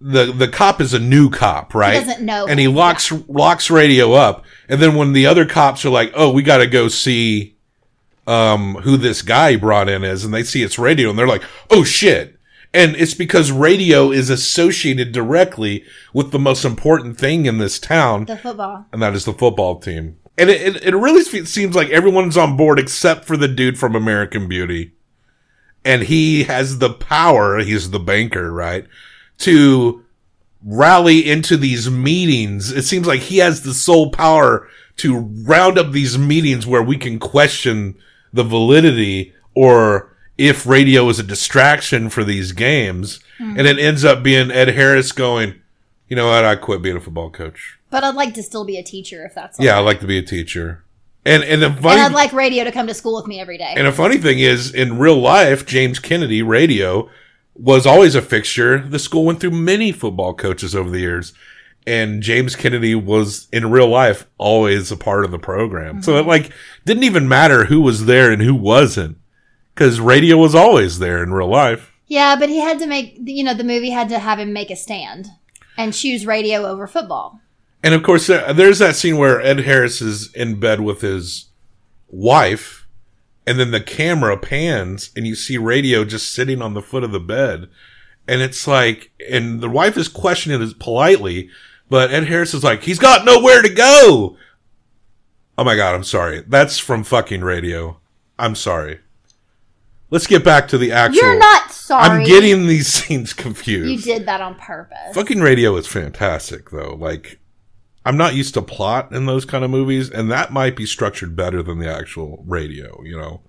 the 0.00 0.32
the 0.32 0.48
cop 0.48 0.80
is 0.80 0.92
a 0.92 0.98
new 0.98 1.30
cop, 1.30 1.74
right? 1.74 1.94
doesn't 1.94 2.20
know 2.26 2.46
and 2.46 2.60
he 2.60 2.68
locks 2.68 3.10
locks 3.28 3.70
Radio 3.70 4.12
up. 4.12 4.44
And 4.72 4.80
then 4.80 4.94
when 4.96 5.12
the 5.12 5.26
other 5.26 5.44
cops 5.44 5.84
are 5.84 5.90
like, 5.90 6.12
"Oh, 6.14 6.32
we 6.32 6.42
got 6.42 6.58
to 6.58 6.66
go 6.66 6.88
see 6.88 7.54
um 8.26 8.76
who 8.76 8.96
this 8.96 9.20
guy 9.22 9.56
brought 9.56 9.88
in 9.88 10.02
is," 10.02 10.24
and 10.24 10.32
they 10.32 10.42
see 10.42 10.62
it's 10.62 10.78
Radio, 10.78 11.10
and 11.10 11.18
they're 11.18 11.28
like, 11.28 11.44
"Oh 11.70 11.84
shit." 11.84 12.38
And 12.74 12.96
it's 12.96 13.12
because 13.12 13.52
radio 13.52 14.10
is 14.10 14.30
associated 14.30 15.12
directly 15.12 15.84
with 16.14 16.30
the 16.30 16.38
most 16.38 16.64
important 16.64 17.18
thing 17.18 17.44
in 17.44 17.58
this 17.58 17.78
town 17.78 18.24
The 18.24 18.38
football. 18.38 18.86
and 18.90 19.02
that 19.02 19.12
is 19.12 19.26
the 19.26 19.34
football 19.34 19.78
team. 19.78 20.16
And 20.38 20.48
it, 20.48 20.76
it, 20.76 20.82
it 20.86 20.96
really 20.96 21.22
seems 21.22 21.74
like 21.76 21.90
everyone's 21.90 22.38
on 22.38 22.56
board 22.56 22.78
except 22.78 23.26
for 23.26 23.36
the 23.36 23.46
dude 23.46 23.78
from 23.78 23.94
American 23.94 24.48
Beauty. 24.48 24.92
And 25.84 26.04
he 26.04 26.44
has 26.44 26.78
the 26.78 26.88
power, 26.94 27.58
he's 27.58 27.90
the 27.90 28.00
banker, 28.00 28.50
right? 28.50 28.86
To 29.40 30.02
rally 30.64 31.28
into 31.28 31.56
these 31.56 31.90
meetings. 31.90 32.70
It 32.72 32.82
seems 32.82 33.06
like 33.06 33.20
he 33.20 33.38
has 33.38 33.62
the 33.62 33.74
sole 33.74 34.10
power 34.10 34.68
to 34.98 35.16
round 35.16 35.78
up 35.78 35.92
these 35.92 36.18
meetings 36.18 36.66
where 36.66 36.82
we 36.82 36.96
can 36.96 37.18
question 37.18 37.96
the 38.32 38.44
validity 38.44 39.32
or 39.54 40.14
if 40.38 40.66
radio 40.66 41.08
is 41.08 41.18
a 41.18 41.22
distraction 41.22 42.08
for 42.08 42.24
these 42.24 42.52
games. 42.52 43.20
Mhm. 43.40 43.58
And 43.58 43.66
it 43.66 43.78
ends 43.78 44.04
up 44.04 44.22
being 44.22 44.50
Ed 44.50 44.68
Harris 44.68 45.12
going, 45.12 45.54
you 46.08 46.16
know 46.16 46.26
what? 46.28 46.44
I 46.44 46.56
quit 46.56 46.82
being 46.82 46.96
a 46.96 47.00
football 47.00 47.30
coach. 47.30 47.78
But 47.90 48.04
I'd 48.04 48.14
like 48.14 48.34
to 48.34 48.42
still 48.42 48.64
be 48.64 48.76
a 48.78 48.82
teacher 48.82 49.24
if 49.24 49.34
that's 49.34 49.58
Yeah, 49.60 49.76
I 49.76 49.80
like 49.80 50.00
to 50.00 50.06
be 50.06 50.18
a 50.18 50.22
teacher. 50.22 50.82
And 51.24 51.44
and 51.44 51.62
the 51.62 51.70
funny 51.70 52.00
and 52.00 52.06
I'd 52.06 52.12
like 52.12 52.32
radio 52.32 52.64
to 52.64 52.72
come 52.72 52.86
to 52.88 52.94
school 52.94 53.14
with 53.16 53.26
me 53.28 53.38
every 53.40 53.56
day. 53.56 53.74
and 53.76 53.86
a 53.86 53.92
funny 53.92 54.18
thing 54.18 54.40
is, 54.40 54.74
in 54.74 54.98
real 54.98 55.18
life, 55.20 55.64
James 55.66 55.98
Kennedy 56.00 56.42
radio 56.42 57.08
was 57.54 57.86
always 57.86 58.14
a 58.14 58.22
fixture. 58.22 58.78
The 58.78 58.98
school 58.98 59.24
went 59.24 59.40
through 59.40 59.50
many 59.52 59.92
football 59.92 60.34
coaches 60.34 60.74
over 60.74 60.90
the 60.90 61.00
years, 61.00 61.32
and 61.86 62.22
James 62.22 62.56
Kennedy 62.56 62.94
was 62.94 63.48
in 63.52 63.70
real 63.70 63.88
life 63.88 64.26
always 64.38 64.90
a 64.90 64.96
part 64.96 65.24
of 65.24 65.30
the 65.30 65.38
program. 65.38 66.02
So 66.02 66.16
it 66.16 66.26
like 66.26 66.50
didn't 66.84 67.04
even 67.04 67.28
matter 67.28 67.64
who 67.66 67.80
was 67.80 68.06
there 68.06 68.30
and 68.30 68.40
who 68.42 68.54
wasn't, 68.54 69.18
because 69.74 70.00
radio 70.00 70.36
was 70.36 70.54
always 70.54 70.98
there 70.98 71.22
in 71.22 71.32
real 71.32 71.48
life. 71.48 71.92
yeah, 72.06 72.36
but 72.36 72.48
he 72.48 72.58
had 72.58 72.78
to 72.78 72.86
make, 72.86 73.16
you 73.24 73.42
know, 73.44 73.54
the 73.54 73.64
movie 73.64 73.90
had 73.90 74.08
to 74.10 74.18
have 74.18 74.38
him 74.38 74.52
make 74.52 74.70
a 74.70 74.76
stand 74.76 75.28
and 75.76 75.94
choose 75.94 76.26
radio 76.26 76.66
over 76.66 76.86
football. 76.86 77.40
And 77.82 77.94
of 77.94 78.02
course, 78.02 78.28
uh, 78.30 78.52
there's 78.52 78.78
that 78.78 78.96
scene 78.96 79.16
where 79.16 79.40
Ed 79.40 79.60
Harris 79.60 80.00
is 80.00 80.32
in 80.34 80.60
bed 80.60 80.80
with 80.80 81.00
his 81.00 81.46
wife, 82.08 82.81
and 83.46 83.58
then 83.58 83.70
the 83.70 83.80
camera 83.80 84.36
pans, 84.36 85.10
and 85.16 85.26
you 85.26 85.34
see 85.34 85.58
Radio 85.58 86.04
just 86.04 86.32
sitting 86.32 86.62
on 86.62 86.74
the 86.74 86.82
foot 86.82 87.04
of 87.04 87.12
the 87.12 87.20
bed, 87.20 87.68
and 88.28 88.40
it's 88.40 88.66
like, 88.66 89.10
and 89.30 89.60
the 89.60 89.68
wife 89.68 89.96
is 89.96 90.08
questioning 90.08 90.62
it 90.62 90.78
politely, 90.78 91.50
but 91.88 92.12
Ed 92.12 92.24
Harris 92.24 92.54
is 92.54 92.64
like, 92.64 92.84
"He's 92.84 92.98
got 92.98 93.24
nowhere 93.24 93.62
to 93.62 93.68
go." 93.68 94.36
Oh 95.58 95.64
my 95.64 95.76
god, 95.76 95.94
I'm 95.94 96.04
sorry. 96.04 96.42
That's 96.46 96.78
from 96.78 97.04
fucking 97.04 97.42
Radio. 97.42 98.00
I'm 98.38 98.54
sorry. 98.54 99.00
Let's 100.10 100.26
get 100.26 100.44
back 100.44 100.68
to 100.68 100.78
the 100.78 100.92
actual. 100.92 101.22
You're 101.22 101.38
not 101.38 101.72
sorry. 101.72 102.04
I'm 102.04 102.24
getting 102.24 102.66
these 102.66 102.86
scenes 102.92 103.32
confused. 103.32 104.06
You 104.06 104.14
did 104.14 104.26
that 104.26 104.40
on 104.40 104.54
purpose. 104.56 105.14
Fucking 105.14 105.40
radio 105.40 105.76
is 105.76 105.86
fantastic 105.86 106.70
though. 106.70 106.94
Like 106.94 107.38
I'm 108.04 108.16
not 108.16 108.34
used 108.34 108.54
to 108.54 108.62
plot 108.62 109.12
in 109.12 109.26
those 109.26 109.44
kind 109.44 109.64
of 109.64 109.70
movies, 109.70 110.10
and 110.10 110.30
that 110.30 110.52
might 110.52 110.76
be 110.76 110.86
structured 110.86 111.36
better 111.36 111.62
than 111.62 111.78
the 111.78 111.92
actual 111.92 112.42
radio, 112.46 113.00
you 113.02 113.16
know. 113.16 113.42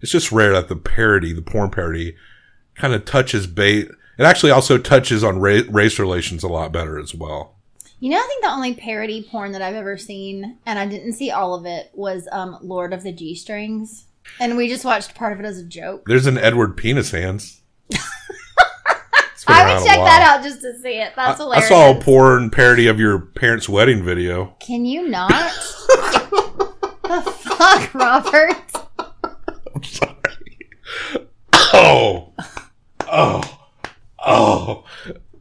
It's 0.00 0.12
just 0.12 0.32
rare 0.32 0.52
that 0.52 0.68
the 0.68 0.76
parody, 0.76 1.32
the 1.32 1.42
porn 1.42 1.70
parody, 1.70 2.16
kind 2.74 2.94
of 2.94 3.04
touches 3.04 3.46
bait. 3.46 3.88
It 4.18 4.24
actually 4.24 4.50
also 4.50 4.78
touches 4.78 5.22
on 5.22 5.38
ra- 5.38 5.62
race 5.68 5.98
relations 5.98 6.42
a 6.42 6.48
lot 6.48 6.72
better 6.72 6.98
as 6.98 7.14
well. 7.14 7.54
You 7.98 8.10
know, 8.10 8.18
I 8.18 8.26
think 8.26 8.42
the 8.42 8.50
only 8.50 8.74
parody 8.74 9.22
porn 9.22 9.52
that 9.52 9.62
I've 9.62 9.74
ever 9.74 9.96
seen, 9.96 10.58
and 10.66 10.78
I 10.78 10.86
didn't 10.86 11.14
see 11.14 11.30
all 11.30 11.54
of 11.54 11.64
it, 11.64 11.90
was 11.94 12.28
um, 12.30 12.58
Lord 12.60 12.92
of 12.92 13.02
the 13.02 13.12
G 13.12 13.34
Strings. 13.34 14.06
And 14.40 14.56
we 14.56 14.68
just 14.68 14.84
watched 14.84 15.14
part 15.14 15.32
of 15.32 15.40
it 15.40 15.46
as 15.46 15.58
a 15.58 15.64
joke. 15.64 16.02
There's 16.06 16.26
an 16.26 16.36
Edward 16.36 16.76
Penis 16.76 17.12
Hands. 17.12 17.60
I 19.48 19.74
would 19.74 19.84
check 19.86 19.96
that 19.98 20.22
out 20.22 20.44
just 20.44 20.60
to 20.62 20.78
see 20.80 20.98
it. 21.00 21.12
That's 21.16 21.40
I 21.40 21.42
hilarious. 21.44 21.66
I 21.66 21.68
saw 21.68 21.90
a 21.96 22.00
porn 22.00 22.50
parody 22.50 22.86
of 22.88 22.98
your 22.98 23.18
parents' 23.20 23.68
wedding 23.68 24.02
video. 24.02 24.56
Can 24.60 24.84
you 24.84 25.08
not? 25.08 25.30
the 27.02 27.32
fuck, 27.38 27.94
Robert? 27.94 28.56
I'm 29.74 29.82
sorry. 29.84 30.12
Oh, 31.72 32.32
oh, 33.08 33.58
oh. 34.24 34.84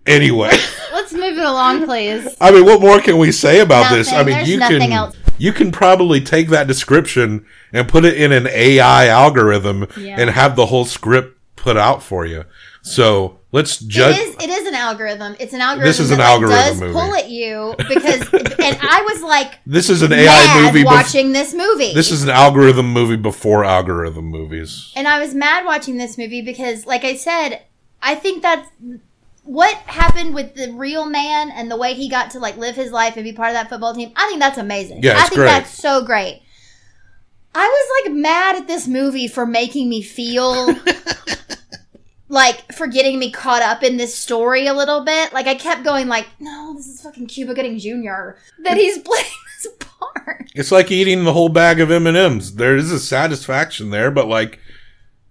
Anyway. 0.05 0.51
Let's 0.93 1.13
move 1.13 1.37
it 1.37 1.43
along, 1.43 1.85
please. 1.85 2.35
I 2.39 2.51
mean, 2.51 2.65
what 2.65 2.81
more 2.81 2.99
can 2.99 3.17
we 3.17 3.31
say 3.31 3.59
about 3.59 3.91
this? 3.93 4.11
I 4.11 4.23
mean, 4.23 4.35
There's 4.35 4.49
you 4.49 4.57
nothing 4.57 4.79
can 4.79 4.91
else. 4.91 5.15
you 5.37 5.51
can 5.51 5.71
probably 5.71 6.21
take 6.21 6.49
that 6.49 6.67
description 6.67 7.45
and 7.73 7.87
put 7.87 8.05
it 8.05 8.15
in 8.15 8.31
an 8.31 8.47
AI 8.47 9.07
algorithm 9.07 9.87
Yeah. 9.97 10.17
and 10.19 10.29
have 10.29 10.55
the 10.55 10.67
whole 10.67 10.85
script 10.85 11.37
put 11.55 11.77
out 11.77 12.03
for 12.03 12.25
you. 12.25 12.45
So 12.83 13.39
let's 13.55 13.77
judge. 13.79 14.17
It 14.17 14.21
is. 14.21 14.35
It 14.43 14.49
is 14.49 14.67
an 14.67 14.75
algorithm. 14.75 15.35
It's 15.39 15.53
an 15.53 15.61
algorithm. 15.61 15.87
This 15.87 15.99
is 16.01 16.11
an 16.11 16.17
that, 16.17 16.27
algorithm 16.27 16.57
does 16.57 16.79
movie. 16.81 16.93
pull 16.93 17.15
at 17.15 17.29
you 17.29 17.73
because, 17.87 18.21
and 18.33 18.77
I 18.81 19.01
was 19.09 19.21
like, 19.23 19.59
This 19.65 19.89
is 19.89 20.01
an 20.01 20.11
AI 20.11 20.25
mad 20.25 20.65
movie. 20.73 20.83
bef- 20.83 20.85
watching 20.85 21.31
this 21.31 21.53
movie. 21.53 21.93
this 21.93 22.11
is 22.11 22.23
an 22.23 22.29
algorithm 22.29 22.91
movie 22.91 23.15
before 23.15 23.63
algorithm 23.63 24.25
movies. 24.25 24.91
And 24.95 25.07
I 25.07 25.19
was 25.19 25.33
mad 25.33 25.65
watching 25.65 25.97
this 25.97 26.17
movie 26.17 26.41
because, 26.41 26.85
like 26.85 27.03
I 27.05 27.15
said, 27.15 27.63
I 28.03 28.15
think 28.15 28.43
that's 28.43 28.69
what 29.43 29.73
happened 29.85 30.35
with 30.35 30.55
the 30.55 30.71
real 30.73 31.05
man 31.05 31.49
and 31.51 31.71
the 31.71 31.77
way 31.77 31.93
he 31.93 32.09
got 32.09 32.31
to 32.31 32.39
like 32.39 32.57
live 32.57 32.75
his 32.75 32.91
life 32.91 33.15
and 33.15 33.23
be 33.23 33.31
part 33.31 33.49
of 33.49 33.53
that 33.53 33.69
football 33.69 33.93
team. 33.95 34.11
I 34.15 34.27
think 34.27 34.39
that's 34.41 34.57
amazing. 34.57 35.01
Yeah, 35.01 35.13
I 35.17 35.21
think 35.21 35.35
great. 35.35 35.47
that's 35.47 35.71
so 35.71 36.03
great. 36.03 36.41
I 37.57 37.65
was 37.65 38.03
like 38.09 38.15
mad 38.17 38.57
at 38.57 38.67
this 38.67 38.85
movie 38.85 39.29
for 39.29 39.45
making 39.45 39.87
me 39.87 40.01
feel 40.01 40.75
like 42.35 42.73
for 42.73 42.85
getting 42.85 43.17
me 43.17 43.31
caught 43.31 43.63
up 43.63 43.81
in 43.81 43.97
this 43.97 44.13
story 44.15 44.67
a 44.67 44.73
little 44.73 45.03
bit. 45.03 45.33
Like 45.33 45.47
I 45.47 45.55
kept 45.55 45.83
going 45.83 46.07
like, 46.07 46.27
no, 46.39 46.73
this 46.75 46.85
is 46.85 47.01
fucking 47.01 47.27
Cuba 47.27 47.55
Gooding 47.55 47.79
Jr. 47.79 48.37
that 48.63 48.77
he's 48.77 48.99
playing 48.99 49.25
this 49.63 49.73
part. 49.79 50.51
It's 50.53 50.71
like 50.71 50.91
eating 50.91 51.23
the 51.23 51.33
whole 51.33 51.49
bag 51.49 51.79
of 51.79 51.89
M 51.89 52.05
and 52.05 52.17
M's. 52.17 52.55
There 52.55 52.75
is 52.75 52.91
a 52.91 52.99
satisfaction 52.99 53.89
there, 53.89 54.11
but 54.11 54.27
like 54.27 54.59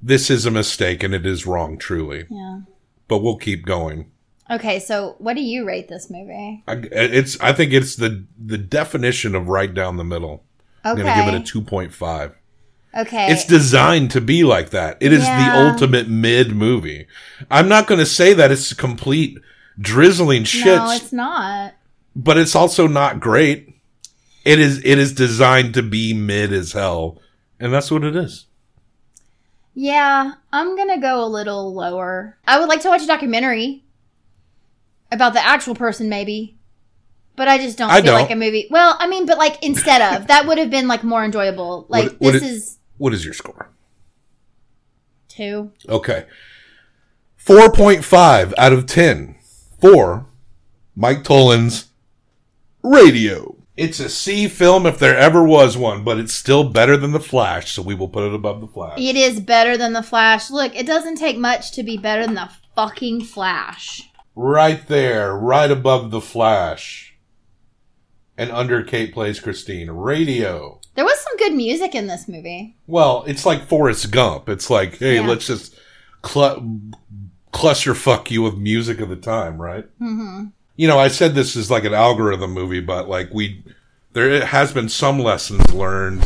this 0.02 0.30
is 0.30 0.46
a 0.46 0.50
mistake 0.50 1.02
and 1.02 1.14
it 1.14 1.26
is 1.26 1.46
wrong, 1.46 1.78
truly. 1.78 2.26
Yeah. 2.30 2.60
But 3.06 3.18
we'll 3.18 3.36
keep 3.36 3.66
going. 3.66 4.10
Okay, 4.50 4.78
so 4.80 5.16
what 5.18 5.34
do 5.34 5.42
you 5.42 5.66
rate 5.66 5.88
this 5.88 6.10
movie? 6.10 6.64
I, 6.66 6.74
it's. 6.90 7.38
I 7.40 7.52
think 7.52 7.72
it's 7.72 7.96
the 7.96 8.26
the 8.38 8.58
definition 8.58 9.34
of 9.34 9.48
right 9.48 9.72
down 9.72 9.96
the 9.96 10.04
middle. 10.04 10.44
Okay. 10.84 10.90
I'm 10.90 10.96
gonna 11.06 11.24
give 11.24 11.34
it 11.34 11.40
a 11.40 11.44
two 11.44 11.62
point 11.62 11.94
five. 11.94 12.36
Okay. 12.96 13.32
It's 13.32 13.44
designed 13.44 14.10
to 14.12 14.20
be 14.20 14.44
like 14.44 14.70
that. 14.70 14.98
It 15.00 15.12
is 15.12 15.24
the 15.24 15.50
ultimate 15.52 16.08
mid 16.08 16.52
movie. 16.54 17.06
I'm 17.50 17.68
not 17.68 17.86
going 17.88 17.98
to 17.98 18.06
say 18.06 18.32
that 18.34 18.52
it's 18.52 18.72
complete 18.72 19.38
drizzling 19.78 20.44
shit, 20.44 20.66
No, 20.66 20.90
it's 20.90 21.12
not. 21.12 21.74
but 22.14 22.38
it's 22.38 22.54
also 22.54 22.86
not 22.86 23.18
great. 23.18 23.74
It 24.44 24.60
is. 24.60 24.78
It 24.84 24.98
is 24.98 25.12
designed 25.14 25.74
to 25.74 25.82
be 25.82 26.12
mid 26.14 26.52
as 26.52 26.72
hell, 26.72 27.18
and 27.58 27.72
that's 27.72 27.90
what 27.90 28.04
it 28.04 28.14
is. 28.14 28.44
Yeah, 29.74 30.32
I'm 30.52 30.76
gonna 30.76 31.00
go 31.00 31.24
a 31.24 31.26
little 31.26 31.72
lower. 31.74 32.36
I 32.46 32.60
would 32.60 32.68
like 32.68 32.82
to 32.82 32.88
watch 32.88 33.02
a 33.02 33.06
documentary 33.06 33.84
about 35.10 35.32
the 35.32 35.44
actual 35.44 35.74
person, 35.74 36.08
maybe. 36.08 36.56
But 37.36 37.48
I 37.48 37.58
just 37.58 37.76
don't 37.78 37.90
I 37.90 37.96
feel 38.02 38.12
don't. 38.12 38.20
like 38.22 38.30
a 38.30 38.36
movie. 38.36 38.68
Well, 38.70 38.96
I 39.00 39.08
mean, 39.08 39.26
but 39.26 39.38
like 39.38 39.60
instead 39.64 40.00
of 40.20 40.28
that 40.28 40.46
would 40.46 40.58
have 40.58 40.70
been 40.70 40.86
like 40.86 41.02
more 41.02 41.24
enjoyable. 41.24 41.86
Like 41.88 42.12
what 42.18 42.32
this 42.34 42.42
i- 42.42 42.46
is 42.46 42.78
What 42.98 43.12
is 43.14 43.24
your 43.24 43.34
score? 43.34 43.70
two. 45.34 45.72
Okay. 45.88 46.26
4.5 47.44 48.54
out 48.56 48.72
of 48.72 48.86
10 48.86 49.36
for 49.80 50.26
Mike 50.94 51.24
Tollin's 51.24 51.86
Radio. 52.82 53.56
It's 53.76 53.98
a 53.98 54.08
C 54.08 54.46
film 54.46 54.86
if 54.86 54.98
there 54.98 55.18
ever 55.18 55.42
was 55.42 55.76
one, 55.76 56.04
but 56.04 56.18
it's 56.18 56.32
still 56.32 56.70
better 56.70 56.96
than 56.96 57.10
The 57.10 57.20
Flash, 57.20 57.72
so 57.72 57.82
we 57.82 57.94
will 57.94 58.08
put 58.08 58.24
it 58.24 58.34
above 58.34 58.60
The 58.60 58.68
Flash. 58.68 58.98
It 58.98 59.16
is 59.16 59.40
better 59.40 59.76
than 59.76 59.92
the 59.92 60.02
Flash. 60.02 60.48
Look, 60.48 60.76
it 60.76 60.86
doesn't 60.86 61.16
take 61.16 61.36
much 61.36 61.72
to 61.72 61.82
be 61.82 61.98
better 61.98 62.24
than 62.24 62.36
the 62.36 62.50
fucking 62.76 63.24
Flash. 63.24 64.08
Right 64.36 64.86
there, 64.86 65.34
right 65.34 65.70
above 65.70 66.12
The 66.12 66.20
Flash. 66.20 67.16
And 68.38 68.52
under 68.52 68.82
Kate 68.84 69.12
Plays 69.12 69.40
Christine. 69.40 69.90
Radio. 69.90 70.80
There 70.94 71.04
was 71.04 71.18
some 71.20 71.36
good 71.38 71.54
music 71.54 71.94
in 71.94 72.06
this 72.06 72.28
movie. 72.28 72.76
Well, 72.86 73.24
it's 73.26 73.44
like 73.44 73.66
Forrest 73.68 74.10
Gump. 74.10 74.48
It's 74.48 74.70
like, 74.70 74.98
hey, 74.98 75.16
Yeah. 75.16 75.26
let's 75.26 75.46
just 75.46 75.74
cl- 76.24 76.80
cluster 77.52 77.94
fuck 77.94 78.30
you 78.30 78.42
with 78.42 78.56
music 78.56 79.00
of 79.00 79.08
the 79.08 79.16
time, 79.16 79.60
right? 79.60 79.84
Mm-hmm. 80.00 80.46
You 80.76 80.88
know, 80.88 80.98
I 80.98 81.08
said 81.08 81.34
this 81.34 81.56
is 81.56 81.70
like 81.70 81.84
an 81.84 81.94
algorithm 81.94 82.52
movie, 82.52 82.80
but 82.80 83.08
like 83.08 83.32
we, 83.32 83.62
there 84.12 84.44
has 84.44 84.72
been 84.72 84.88
some 84.88 85.18
lessons 85.18 85.72
learned 85.72 86.22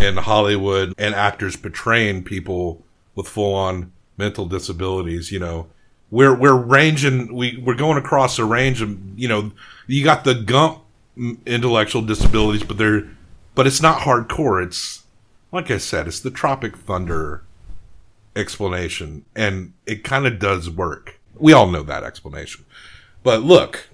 in 0.00 0.16
Hollywood 0.16 0.94
and 0.98 1.14
actors 1.14 1.56
portraying 1.56 2.24
people 2.24 2.84
with 3.14 3.28
full 3.28 3.54
on 3.54 3.92
mental 4.16 4.46
disabilities. 4.46 5.30
You 5.32 5.38
know, 5.40 5.66
we're 6.10 6.34
we're 6.34 6.56
ranging, 6.56 7.34
we 7.34 7.56
we're 7.64 7.74
going 7.74 7.98
across 7.98 8.38
a 8.38 8.44
range 8.44 8.82
of, 8.82 8.96
you 9.18 9.28
know, 9.28 9.52
you 9.86 10.04
got 10.04 10.24
the 10.24 10.34
Gump 10.34 10.80
intellectual 11.46 12.02
disabilities, 12.02 12.62
but 12.62 12.78
they're, 12.78 13.08
but 13.54 13.66
it's 13.66 13.82
not 13.82 14.00
hardcore. 14.02 14.64
It's 14.64 15.02
like 15.50 15.70
I 15.70 15.78
said, 15.78 16.06
it's 16.06 16.20
the 16.20 16.30
Tropic 16.30 16.76
Thunder 16.76 17.42
explanation, 18.34 19.24
and 19.36 19.72
it 19.86 20.04
kind 20.04 20.26
of 20.26 20.38
does 20.38 20.70
work. 20.70 21.20
We 21.38 21.52
all 21.52 21.66
know 21.68 21.82
that 21.82 22.04
explanation. 22.04 22.64
But 23.22 23.42
look, 23.42 23.88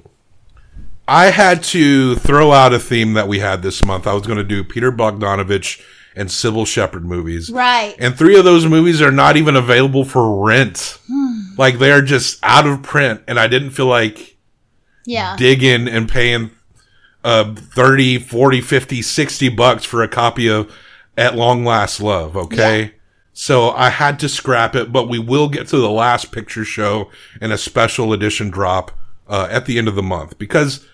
I 1.07 1.27
had 1.31 1.63
to 1.65 2.17
throw 2.17 2.53
out 2.53 2.73
a 2.73 2.79
theme 2.79 3.15
that 3.15 3.29
we 3.29 3.39
had 3.41 3.63
this 3.63 3.85
month. 3.85 4.07
I 4.07 4.13
was 4.15 4.27
going 4.27 4.39
to 4.39 4.45
do 4.45 4.63
Peter 4.63 4.93
Bogdanovich 4.93 5.81
and 6.15 6.29
Cybill 6.29 6.67
Shepherd 6.67 7.05
movies. 7.05 7.51
Right. 7.51 7.95
And 7.99 8.17
three 8.17 8.39
of 8.39 8.45
those 8.45 8.67
movies 8.67 9.01
are 9.03 9.13
not 9.13 9.37
even 9.37 9.57
available 9.57 10.05
for 10.05 10.45
rent. 10.45 10.99
Hmm. 11.09 11.25
like 11.57 11.79
they're 11.81 12.03
just 12.03 12.39
out 12.45 12.67
of 12.69 12.83
print, 12.85 13.21
and 13.27 13.39
I 13.39 13.49
didn't 13.49 13.71
feel 13.71 13.87
like 13.87 14.37
Yeah. 15.05 15.35
digging 15.37 15.89
and 15.89 16.09
paying 16.09 16.53
uh 17.25 17.55
30 17.55 18.19
40 18.19 18.61
50 18.61 19.03
60 19.03 19.49
bucks 19.51 19.85
for 19.85 20.03
a 20.03 20.09
copy 20.09 20.49
of 20.49 20.73
at 21.17 21.35
long 21.35 21.65
last 21.65 22.01
love 22.01 22.37
okay? 22.37 22.95
So 23.33 23.71
i 23.71 23.91
had 23.91 24.19
to 24.21 24.29
scrap 24.29 24.75
it 24.75 24.93
but 24.93 25.09
we 25.09 25.19
will 25.19 25.49
get 25.49 25.67
to 25.69 25.79
the 25.79 25.91
last 25.91 26.33
picture 26.33 26.65
show 26.65 27.11
and 27.41 27.53
a 27.53 27.59
special 27.59 28.13
edition 28.13 28.51
drop 28.51 28.93
uh, 29.29 29.49
at 29.51 29.67
the 29.67 29.79
end 29.79 29.89
of 29.89 29.95
the 29.95 30.03
month 30.03 30.39
because 30.39 30.87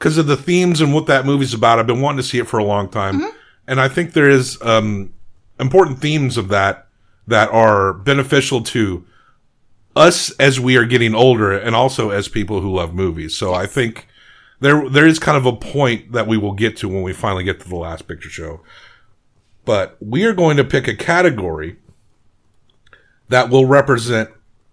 because 0.00 0.16
of 0.16 0.26
the 0.26 0.36
themes 0.36 0.80
and 0.80 0.94
what 0.94 1.06
that 1.06 1.26
movie's 1.26 1.52
about. 1.52 1.78
I've 1.78 1.86
been 1.86 2.00
wanting 2.00 2.16
to 2.16 2.22
see 2.22 2.38
it 2.38 2.48
for 2.48 2.58
a 2.58 2.64
long 2.64 2.88
time. 2.88 3.20
And 3.66 3.80
i 3.80 3.86
think 3.88 4.14
there 4.14 4.28
is 4.28 4.60
um 4.62 5.12
important 5.60 6.00
themes 6.00 6.36
of 6.36 6.48
that 6.48 6.86
that 7.26 7.50
are 7.50 7.92
beneficial 7.92 8.62
to 8.62 9.04
us 9.94 10.30
as 10.40 10.58
we 10.58 10.76
are 10.76 10.86
getting 10.86 11.14
older 11.14 11.52
and 11.52 11.76
also 11.76 12.10
as 12.10 12.28
people 12.28 12.60
who 12.60 12.72
love 12.74 12.94
movies. 12.94 13.36
So 13.36 13.52
I 13.52 13.66
think 13.66 14.06
there 14.60 14.88
there 14.88 15.06
is 15.06 15.18
kind 15.18 15.36
of 15.36 15.46
a 15.46 15.52
point 15.56 16.12
that 16.12 16.26
we 16.26 16.36
will 16.36 16.52
get 16.52 16.76
to 16.78 16.88
when 16.88 17.02
we 17.02 17.12
finally 17.12 17.44
get 17.44 17.60
to 17.60 17.68
the 17.68 17.76
last 17.76 18.06
picture 18.06 18.28
show. 18.30 18.60
But 19.64 19.96
we 20.00 20.24
are 20.24 20.32
going 20.32 20.56
to 20.56 20.64
pick 20.64 20.88
a 20.88 20.96
category 20.96 21.76
that 23.28 23.50
will 23.50 23.66
represent 23.66 24.30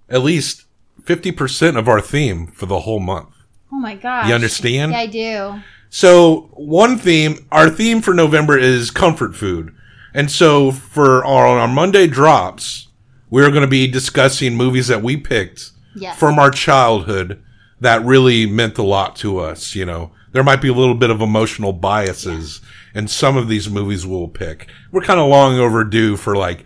at 0.10 0.22
least 0.24 0.64
50% 1.04 1.78
of 1.78 1.88
our 1.88 2.02
theme 2.02 2.48
for 2.48 2.66
the 2.66 2.82
whole 2.82 3.00
month. 3.00 3.30
Oh 3.72 3.78
my 3.78 3.96
gosh. 3.96 4.28
You 4.28 4.34
understand? 4.36 4.92
Yeah, 4.94 5.00
I 5.00 5.08
do. 5.08 5.62
So 5.90 6.50
one 6.54 6.98
theme, 6.98 7.46
our 7.52 7.70
theme 7.70 8.02
for 8.02 8.14
November 8.14 8.58
is 8.58 8.92
comfort 8.92 9.36
food. 9.36 9.74
And 10.14 10.32
so 10.32 10.72
for 10.72 11.24
our, 11.26 11.46
on 11.46 11.58
our 11.58 11.68
Monday 11.68 12.08
drops, 12.08 12.88
we're 13.30 13.50
going 13.50 13.62
to 13.62 13.68
be 13.68 13.88
discussing 13.88 14.56
movies 14.56 14.88
that 14.88 15.04
we 15.04 15.18
picked 15.18 15.72
Yes. 15.96 16.18
from 16.18 16.40
our 16.40 16.52
childhood 16.52 17.42
that 17.80 18.04
really 18.04 18.46
meant 18.46 18.78
a 18.78 18.84
lot 18.84 19.16
to 19.18 19.40
us. 19.40 19.76
You 19.76 19.86
know, 19.86 20.12
there 20.32 20.44
might 20.44 20.62
be 20.62 20.70
a 20.70 20.74
little 20.74 20.96
bit 20.96 21.10
of 21.10 21.22
emotional 21.22 21.74
biases 21.74 22.62
in 22.94 23.08
some 23.08 23.38
of 23.38 23.48
these 23.48 23.70
movies 23.70 24.06
we'll 24.06 24.28
pick. 24.28 24.68
We're 24.92 25.02
kind 25.02 25.20
of 25.20 25.28
long 25.28 25.60
overdue 25.60 26.18
for 26.18 26.36
like, 26.36 26.66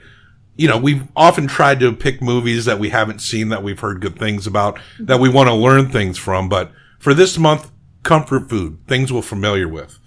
you 0.56 0.67
know, 0.67 0.78
we've 0.78 1.08
often 1.15 1.47
tried 1.47 1.80
to 1.80 1.93
pick 1.93 2.21
movies 2.21 2.65
that 2.65 2.80
we 2.80 2.89
haven't 2.89 3.19
seen 3.19 3.50
that 3.50 3.63
we've 3.63 3.80
heard 3.80 4.02
good 4.02 4.17
things 4.17 4.47
about 4.47 4.80
that 5.00 5.19
we 5.19 5.30
want 5.30 5.50
to 5.50 5.56
learn 5.56 5.89
things 5.89 6.17
from. 6.17 6.50
But 6.50 6.71
for 7.00 7.13
this 7.13 7.38
month, 7.38 7.71
comfort 8.04 8.50
food, 8.50 8.80
things 8.88 9.12
we're 9.12 9.21
familiar 9.21 9.67
with. 9.67 10.00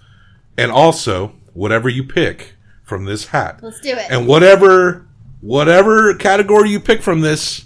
And 0.57 0.71
also, 0.71 1.33
whatever 1.53 1.89
you 1.89 2.03
pick 2.03 2.55
from 2.83 3.05
this 3.05 3.27
hat. 3.27 3.59
Let's 3.61 3.79
do 3.81 3.89
it. 3.89 4.09
And 4.09 4.27
whatever 4.27 5.07
whatever 5.41 6.15
category 6.15 6.69
you 6.69 6.79
pick 6.79 7.01
from 7.01 7.21
this 7.21 7.64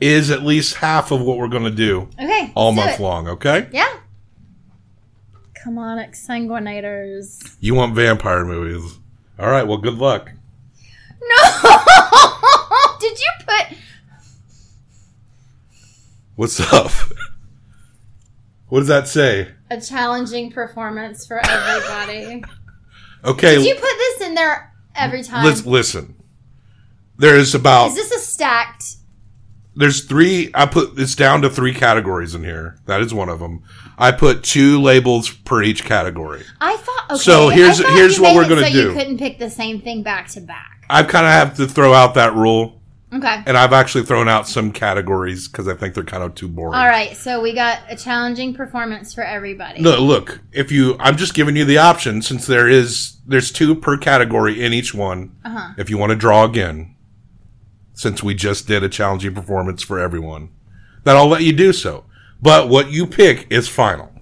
is 0.00 0.30
at 0.30 0.42
least 0.42 0.76
half 0.76 1.10
of 1.10 1.20
what 1.20 1.36
we're 1.38 1.48
going 1.48 1.64
to 1.64 1.70
do 1.70 2.08
Okay. 2.18 2.52
all 2.54 2.72
month 2.72 2.98
long, 3.00 3.28
okay? 3.28 3.68
Yeah. 3.72 3.88
Come 5.62 5.76
on, 5.78 5.98
exsanguinators. 5.98 7.56
You 7.60 7.74
want 7.74 7.94
vampire 7.94 8.44
movies. 8.44 8.98
All 9.38 9.50
right, 9.50 9.66
well 9.66 9.76
good 9.78 9.94
luck. 9.98 10.30
No! 11.22 11.36
Did 13.00 13.18
you 13.18 13.26
put. 13.46 13.76
What's 16.36 16.60
up? 16.72 16.90
what 18.68 18.78
does 18.80 18.88
that 18.88 19.06
say? 19.08 19.48
A 19.70 19.80
challenging 19.80 20.50
performance 20.50 21.26
for 21.26 21.40
everybody. 21.46 22.42
Okay, 23.24 23.56
Did 23.56 23.66
you 23.66 23.74
put 23.74 23.82
this 23.82 24.20
in 24.28 24.34
there 24.34 24.72
every 24.94 25.22
time? 25.22 25.44
let's 25.44 25.66
listen. 25.66 26.14
There's 27.18 27.54
about 27.54 27.88
Is 27.88 27.94
this 27.96 28.12
a 28.12 28.18
stacked? 28.18 28.96
There's 29.76 30.04
three 30.04 30.50
i 30.54 30.66
put 30.66 30.98
it's 30.98 31.14
down 31.14 31.42
to 31.42 31.48
three 31.50 31.72
categories 31.74 32.34
in 32.34 32.42
here 32.44 32.78
that 32.86 33.00
is 33.00 33.14
one 33.14 33.28
of 33.28 33.38
them 33.38 33.62
i 33.98 34.10
put 34.10 34.42
two 34.42 34.80
labels 34.80 35.30
per 35.30 35.62
each 35.62 35.84
category 35.84 36.42
I 36.60 36.76
thought. 36.76 37.10
Okay, 37.12 37.18
So 37.20 37.48
here's- 37.48 37.78
here's 37.78 38.18
what 38.20 38.34
we're 38.34 38.48
gonna 38.48 38.62
so 38.66 38.70
do. 38.72 38.82
You 38.88 38.92
couldn't 38.94 39.18
pick 39.18 39.38
the 39.38 39.50
same 39.50 39.80
thing 39.80 40.02
back 40.02 40.28
to 40.28 40.40
back. 40.40 40.84
i 40.90 41.02
kind 41.02 41.24
of 41.26 41.32
have 41.32 41.56
to 41.56 41.66
throw 41.66 41.92
out 41.94 42.14
that 42.14 42.34
rule 42.34 42.76
Okay. 43.12 43.42
and 43.46 43.56
i've 43.56 43.72
actually 43.72 44.04
thrown 44.04 44.28
out 44.28 44.46
some 44.48 44.70
categories 44.70 45.48
because 45.48 45.66
i 45.66 45.74
think 45.74 45.94
they're 45.94 46.04
kind 46.04 46.22
of 46.22 46.34
too 46.36 46.46
boring 46.48 46.74
All 46.78 46.86
right, 46.86 47.16
so 47.16 47.40
we 47.40 47.52
got 47.54 47.80
a 47.88 47.96
challenging 47.96 48.54
performance 48.54 49.12
for 49.14 49.22
everybody. 49.24 49.80
no 49.82 49.98
look 50.00 50.40
if 50.52 50.70
you 50.72 50.96
i'm 51.00 51.16
just 51.16 51.34
giving 51.34 51.56
you 51.56 51.64
the 51.64 51.78
option 51.78 52.22
since 52.22 52.46
there 52.46 52.68
is 52.68 53.16
there's 53.26 53.50
two 53.52 53.74
per 53.74 53.96
category 53.96 54.62
in 54.64 54.72
each 54.72 54.94
one 54.94 55.32
Uh-huh. 55.44 55.74
if 55.78 55.90
you 55.90 55.98
want 55.98 56.10
to 56.10 56.16
draw 56.16 56.44
again 56.44 56.94
since 58.00 58.22
we 58.22 58.34
just 58.34 58.66
did 58.66 58.82
a 58.82 58.88
challenging 58.88 59.34
performance 59.34 59.82
for 59.82 59.98
everyone 59.98 60.48
then 61.04 61.16
i'll 61.16 61.28
let 61.28 61.42
you 61.42 61.52
do 61.52 61.72
so. 61.72 62.04
But 62.42 62.68
what 62.68 62.90
you 62.90 63.06
pick 63.06 63.46
is 63.50 63.68
final. 63.68 64.12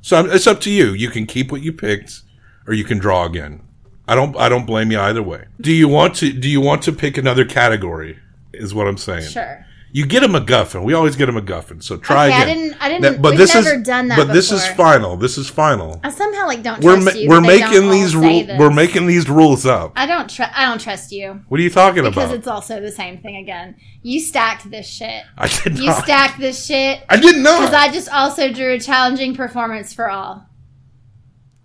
So 0.00 0.24
it's 0.26 0.46
up 0.46 0.60
to 0.62 0.70
you. 0.70 0.88
You 0.88 1.10
can 1.10 1.26
keep 1.26 1.52
what 1.52 1.62
you 1.62 1.72
picked 1.72 2.22
or 2.66 2.74
you 2.74 2.84
can 2.84 2.98
draw 2.98 3.24
again. 3.24 3.62
I 4.06 4.14
don't 4.14 4.36
i 4.36 4.48
don't 4.48 4.66
blame 4.66 4.90
you 4.90 5.00
either 5.00 5.22
way. 5.22 5.46
Do 5.60 5.72
you 5.72 5.88
want 5.88 6.14
to 6.16 6.32
do 6.32 6.48
you 6.48 6.60
want 6.60 6.82
to 6.82 6.92
pick 6.92 7.18
another 7.18 7.44
category 7.44 8.18
is 8.52 8.74
what 8.74 8.86
i'm 8.88 8.96
saying? 8.96 9.28
Sure. 9.28 9.66
You 9.90 10.04
get 10.06 10.22
a 10.22 10.28
MacGuffin. 10.28 10.84
We 10.84 10.92
always 10.92 11.16
get 11.16 11.28
a 11.28 11.32
MacGuffin. 11.32 11.82
So 11.82 11.96
try 11.96 12.26
Okay, 12.28 12.36
I 12.36 12.44
didn't- 12.44 12.76
I 12.80 12.88
didn't- 12.88 13.02
That- 13.02 13.20
we've 13.20 13.54
never 13.54 13.76
done 13.82 14.08
that 14.08 14.16
But 14.18 14.32
this 14.32 14.52
is 14.52 14.66
final. 14.68 15.16
This 15.16 15.38
is 15.38 15.48
final. 15.48 15.98
I 16.04 16.10
somehow 16.10 16.46
like 16.46 16.62
don't 16.62 16.82
We're 16.82 16.94
trust 17.00 17.14
ma- 17.16 17.20
you. 17.20 17.28
we're 17.28 17.40
making 17.40 17.90
these 17.90 18.14
rules. 18.14 18.46
We're 18.58 18.70
making 18.70 19.06
these 19.06 19.28
rules 19.28 19.64
up. 19.64 19.92
I 19.96 20.06
don't 20.06 20.28
trust. 20.28 20.52
I 20.54 20.66
don't 20.66 20.80
trust 20.80 21.10
you. 21.12 21.40
What 21.48 21.58
are 21.58 21.62
you 21.62 21.70
talking 21.70 22.02
Because 22.04 22.12
about? 22.16 22.22
Because 22.26 22.38
it's 22.38 22.48
also 22.48 22.80
the 22.80 22.92
same 22.92 23.18
thing 23.18 23.36
again. 23.36 23.76
You 24.02 24.20
stacked 24.20 24.70
this 24.70 24.86
shit. 24.86 25.22
I 25.36 25.48
did 25.48 25.74
not. 25.74 25.82
You 25.82 25.92
stacked 25.92 26.38
this 26.40 26.66
shit. 26.66 27.00
I 27.08 27.16
did 27.16 27.36
not. 27.36 27.42
Know 27.42 27.58
because 27.60 27.74
I 27.74 27.90
just 27.92 28.08
also 28.10 28.52
drew 28.52 28.74
a 28.74 28.80
challenging 28.80 29.34
performance 29.34 29.92
for 29.92 30.10
all. 30.10 30.44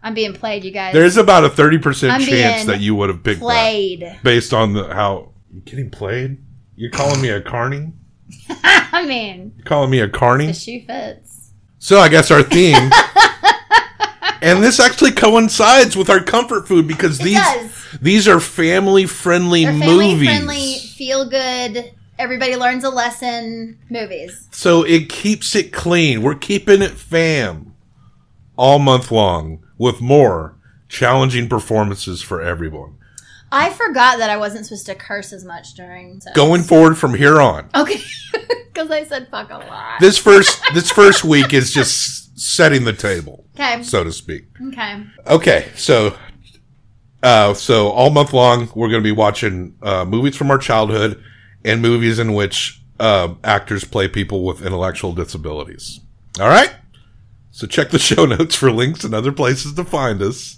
I'm 0.01 0.13
being 0.13 0.33
played, 0.33 0.63
you 0.65 0.71
guys. 0.71 0.93
There's 0.93 1.17
about 1.17 1.45
a 1.45 1.49
thirty 1.49 1.77
percent 1.77 2.23
chance 2.23 2.65
that 2.65 2.79
you 2.81 2.93
would 2.95 3.09
have 3.09 3.23
picked 3.23 3.39
played. 3.39 4.19
based 4.23 4.53
on 4.53 4.73
the 4.73 4.93
how 4.93 5.31
you 5.51 5.61
getting 5.61 5.89
played. 5.89 6.37
You're 6.75 6.91
calling 6.91 7.21
me 7.21 7.29
a 7.29 7.39
carny? 7.39 7.93
I 8.63 9.05
mean, 9.05 9.61
calling 9.65 9.89
me 9.89 9.99
a 9.99 10.07
the 10.07 10.13
carny? 10.13 10.53
shoe 10.53 10.81
fits. 10.85 11.51
So 11.79 11.99
I 11.99 12.09
guess 12.09 12.31
our 12.31 12.43
theme, 12.43 12.75
and 14.41 14.63
this 14.63 14.79
actually 14.79 15.11
coincides 15.11 15.95
with 15.97 16.09
our 16.09 16.21
comfort 16.23 16.67
food 16.67 16.87
because 16.87 17.17
these 17.17 17.35
does. 17.37 17.87
these 18.01 18.27
are 18.27 18.39
family 18.39 19.05
friendly 19.05 19.65
family 19.65 19.87
movies. 19.87 20.27
friendly, 20.29 20.77
feel 20.77 21.29
good. 21.29 21.91
Everybody 22.19 22.55
learns 22.55 22.83
a 22.83 22.89
lesson. 22.89 23.79
Movies. 23.89 24.47
So 24.51 24.83
it 24.83 25.09
keeps 25.09 25.55
it 25.55 25.73
clean. 25.73 26.21
We're 26.21 26.35
keeping 26.35 26.81
it 26.81 26.91
fam 26.91 27.75
all 28.55 28.79
month 28.79 29.11
long 29.11 29.65
with 29.77 29.99
more 29.99 30.55
challenging 30.87 31.49
performances 31.49 32.21
for 32.21 32.41
everyone. 32.41 32.97
I 33.53 33.69
forgot 33.69 34.17
that 34.17 34.29
I 34.29 34.37
wasn't 34.37 34.65
supposed 34.65 34.87
to 34.87 34.95
curse 34.95 35.31
as 35.31 35.45
much 35.45 35.75
during. 35.75 36.19
So. 36.21 36.31
Going 36.33 36.63
forward 36.63 36.97
from 36.97 37.13
here 37.13 37.39
on. 37.39 37.69
Okay, 37.75 38.01
because 38.73 38.89
I 38.89 39.03
said 39.03 39.27
fuck 39.29 39.51
a 39.51 39.59
lot. 39.59 39.99
This 39.99 40.17
first 40.17 40.59
this 40.73 40.91
first 40.91 41.23
week 41.23 41.53
is 41.53 41.71
just 41.71 42.37
setting 42.39 42.83
the 42.83 42.93
table, 42.93 43.45
Okay. 43.55 43.83
so 43.83 44.03
to 44.03 44.11
speak. 44.11 44.45
Okay. 44.69 45.03
Okay, 45.27 45.71
so 45.75 46.17
uh 47.21 47.53
so 47.53 47.89
all 47.89 48.09
month 48.09 48.33
long 48.33 48.69
we're 48.75 48.89
going 48.89 49.01
to 49.01 49.07
be 49.07 49.11
watching 49.11 49.77
uh 49.83 50.03
movies 50.03 50.35
from 50.35 50.49
our 50.51 50.57
childhood 50.57 51.23
and 51.63 51.81
movies 51.81 52.17
in 52.19 52.33
which 52.33 52.81
uh 52.99 53.35
actors 53.43 53.83
play 53.85 54.07
people 54.07 54.43
with 54.43 54.65
intellectual 54.65 55.13
disabilities. 55.13 55.99
All 56.39 56.49
right? 56.49 56.73
So 57.51 57.67
check 57.67 57.91
the 57.91 57.99
show 58.09 58.25
notes 58.25 58.55
for 58.55 58.71
links 58.71 59.03
and 59.03 59.13
other 59.13 59.31
places 59.31 59.73
to 59.75 59.83
find 59.85 60.21
us. 60.23 60.57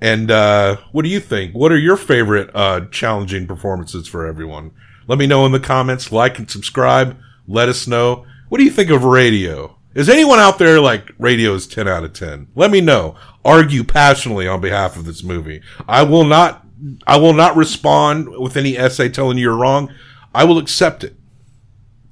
And 0.00 0.30
uh, 0.30 0.76
what 0.92 1.02
do 1.02 1.08
you 1.08 1.20
think? 1.20 1.54
What 1.54 1.72
are 1.72 1.78
your 1.78 1.96
favorite 1.96 2.50
uh, 2.54 2.86
challenging 2.90 3.46
performances 3.46 4.06
for 4.06 4.26
everyone? 4.26 4.70
Let 5.06 5.18
me 5.18 5.26
know 5.26 5.44
in 5.46 5.52
the 5.52 5.60
comments. 5.60 6.12
Like 6.12 6.38
and 6.38 6.50
subscribe. 6.50 7.16
Let 7.46 7.68
us 7.68 7.86
know. 7.86 8.26
What 8.48 8.58
do 8.58 8.64
you 8.64 8.70
think 8.70 8.90
of 8.90 9.04
radio? 9.04 9.76
Is 9.94 10.08
anyone 10.08 10.38
out 10.38 10.58
there 10.58 10.80
like 10.80 11.12
radio 11.18 11.54
is 11.54 11.66
10 11.66 11.88
out 11.88 12.04
of 12.04 12.12
10? 12.12 12.48
Let 12.54 12.70
me 12.70 12.80
know. 12.80 13.16
Argue 13.44 13.82
passionately 13.82 14.46
on 14.46 14.60
behalf 14.60 14.96
of 14.96 15.04
this 15.04 15.24
movie. 15.24 15.62
I 15.88 16.02
will 16.02 16.24
not 16.24 16.64
I 17.06 17.16
will 17.16 17.32
not 17.32 17.56
respond 17.56 18.28
with 18.38 18.56
any 18.56 18.76
essay 18.76 19.08
telling 19.08 19.38
you 19.38 19.44
you're 19.44 19.56
wrong. 19.56 19.92
I 20.34 20.44
will 20.44 20.58
accept 20.58 21.02
it. 21.02 21.16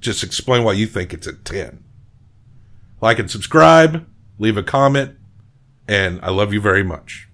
Just 0.01 0.23
explain 0.23 0.63
why 0.63 0.73
you 0.73 0.85
think 0.85 1.13
it's 1.13 1.27
a 1.27 1.33
10. 1.33 1.83
Like 2.99 3.19
and 3.19 3.31
subscribe, 3.31 4.05
leave 4.39 4.57
a 4.57 4.63
comment, 4.63 5.15
and 5.87 6.19
I 6.21 6.31
love 6.31 6.51
you 6.51 6.59
very 6.59 6.83
much. 6.83 7.26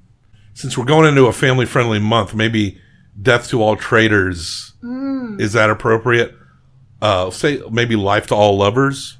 Since 0.53 0.77
we're 0.77 0.85
going 0.85 1.07
into 1.07 1.25
a 1.25 1.33
family 1.33 1.65
friendly 1.65 1.99
month, 1.99 2.33
maybe 2.35 2.79
Death 3.21 3.49
to 3.49 3.61
All 3.61 3.75
Traitors 3.75 4.73
Mm. 4.83 5.39
is 5.39 5.53
that 5.53 5.69
appropriate? 5.69 6.35
Uh, 7.01 7.29
say 7.31 7.61
maybe 7.71 7.95
Life 7.95 8.27
to 8.27 8.35
All 8.35 8.57
Lovers. 8.57 9.17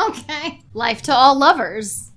Okay. 0.00 0.60
Life 0.74 1.00
to 1.02 1.14
all 1.14 1.38
lovers. 1.38 2.10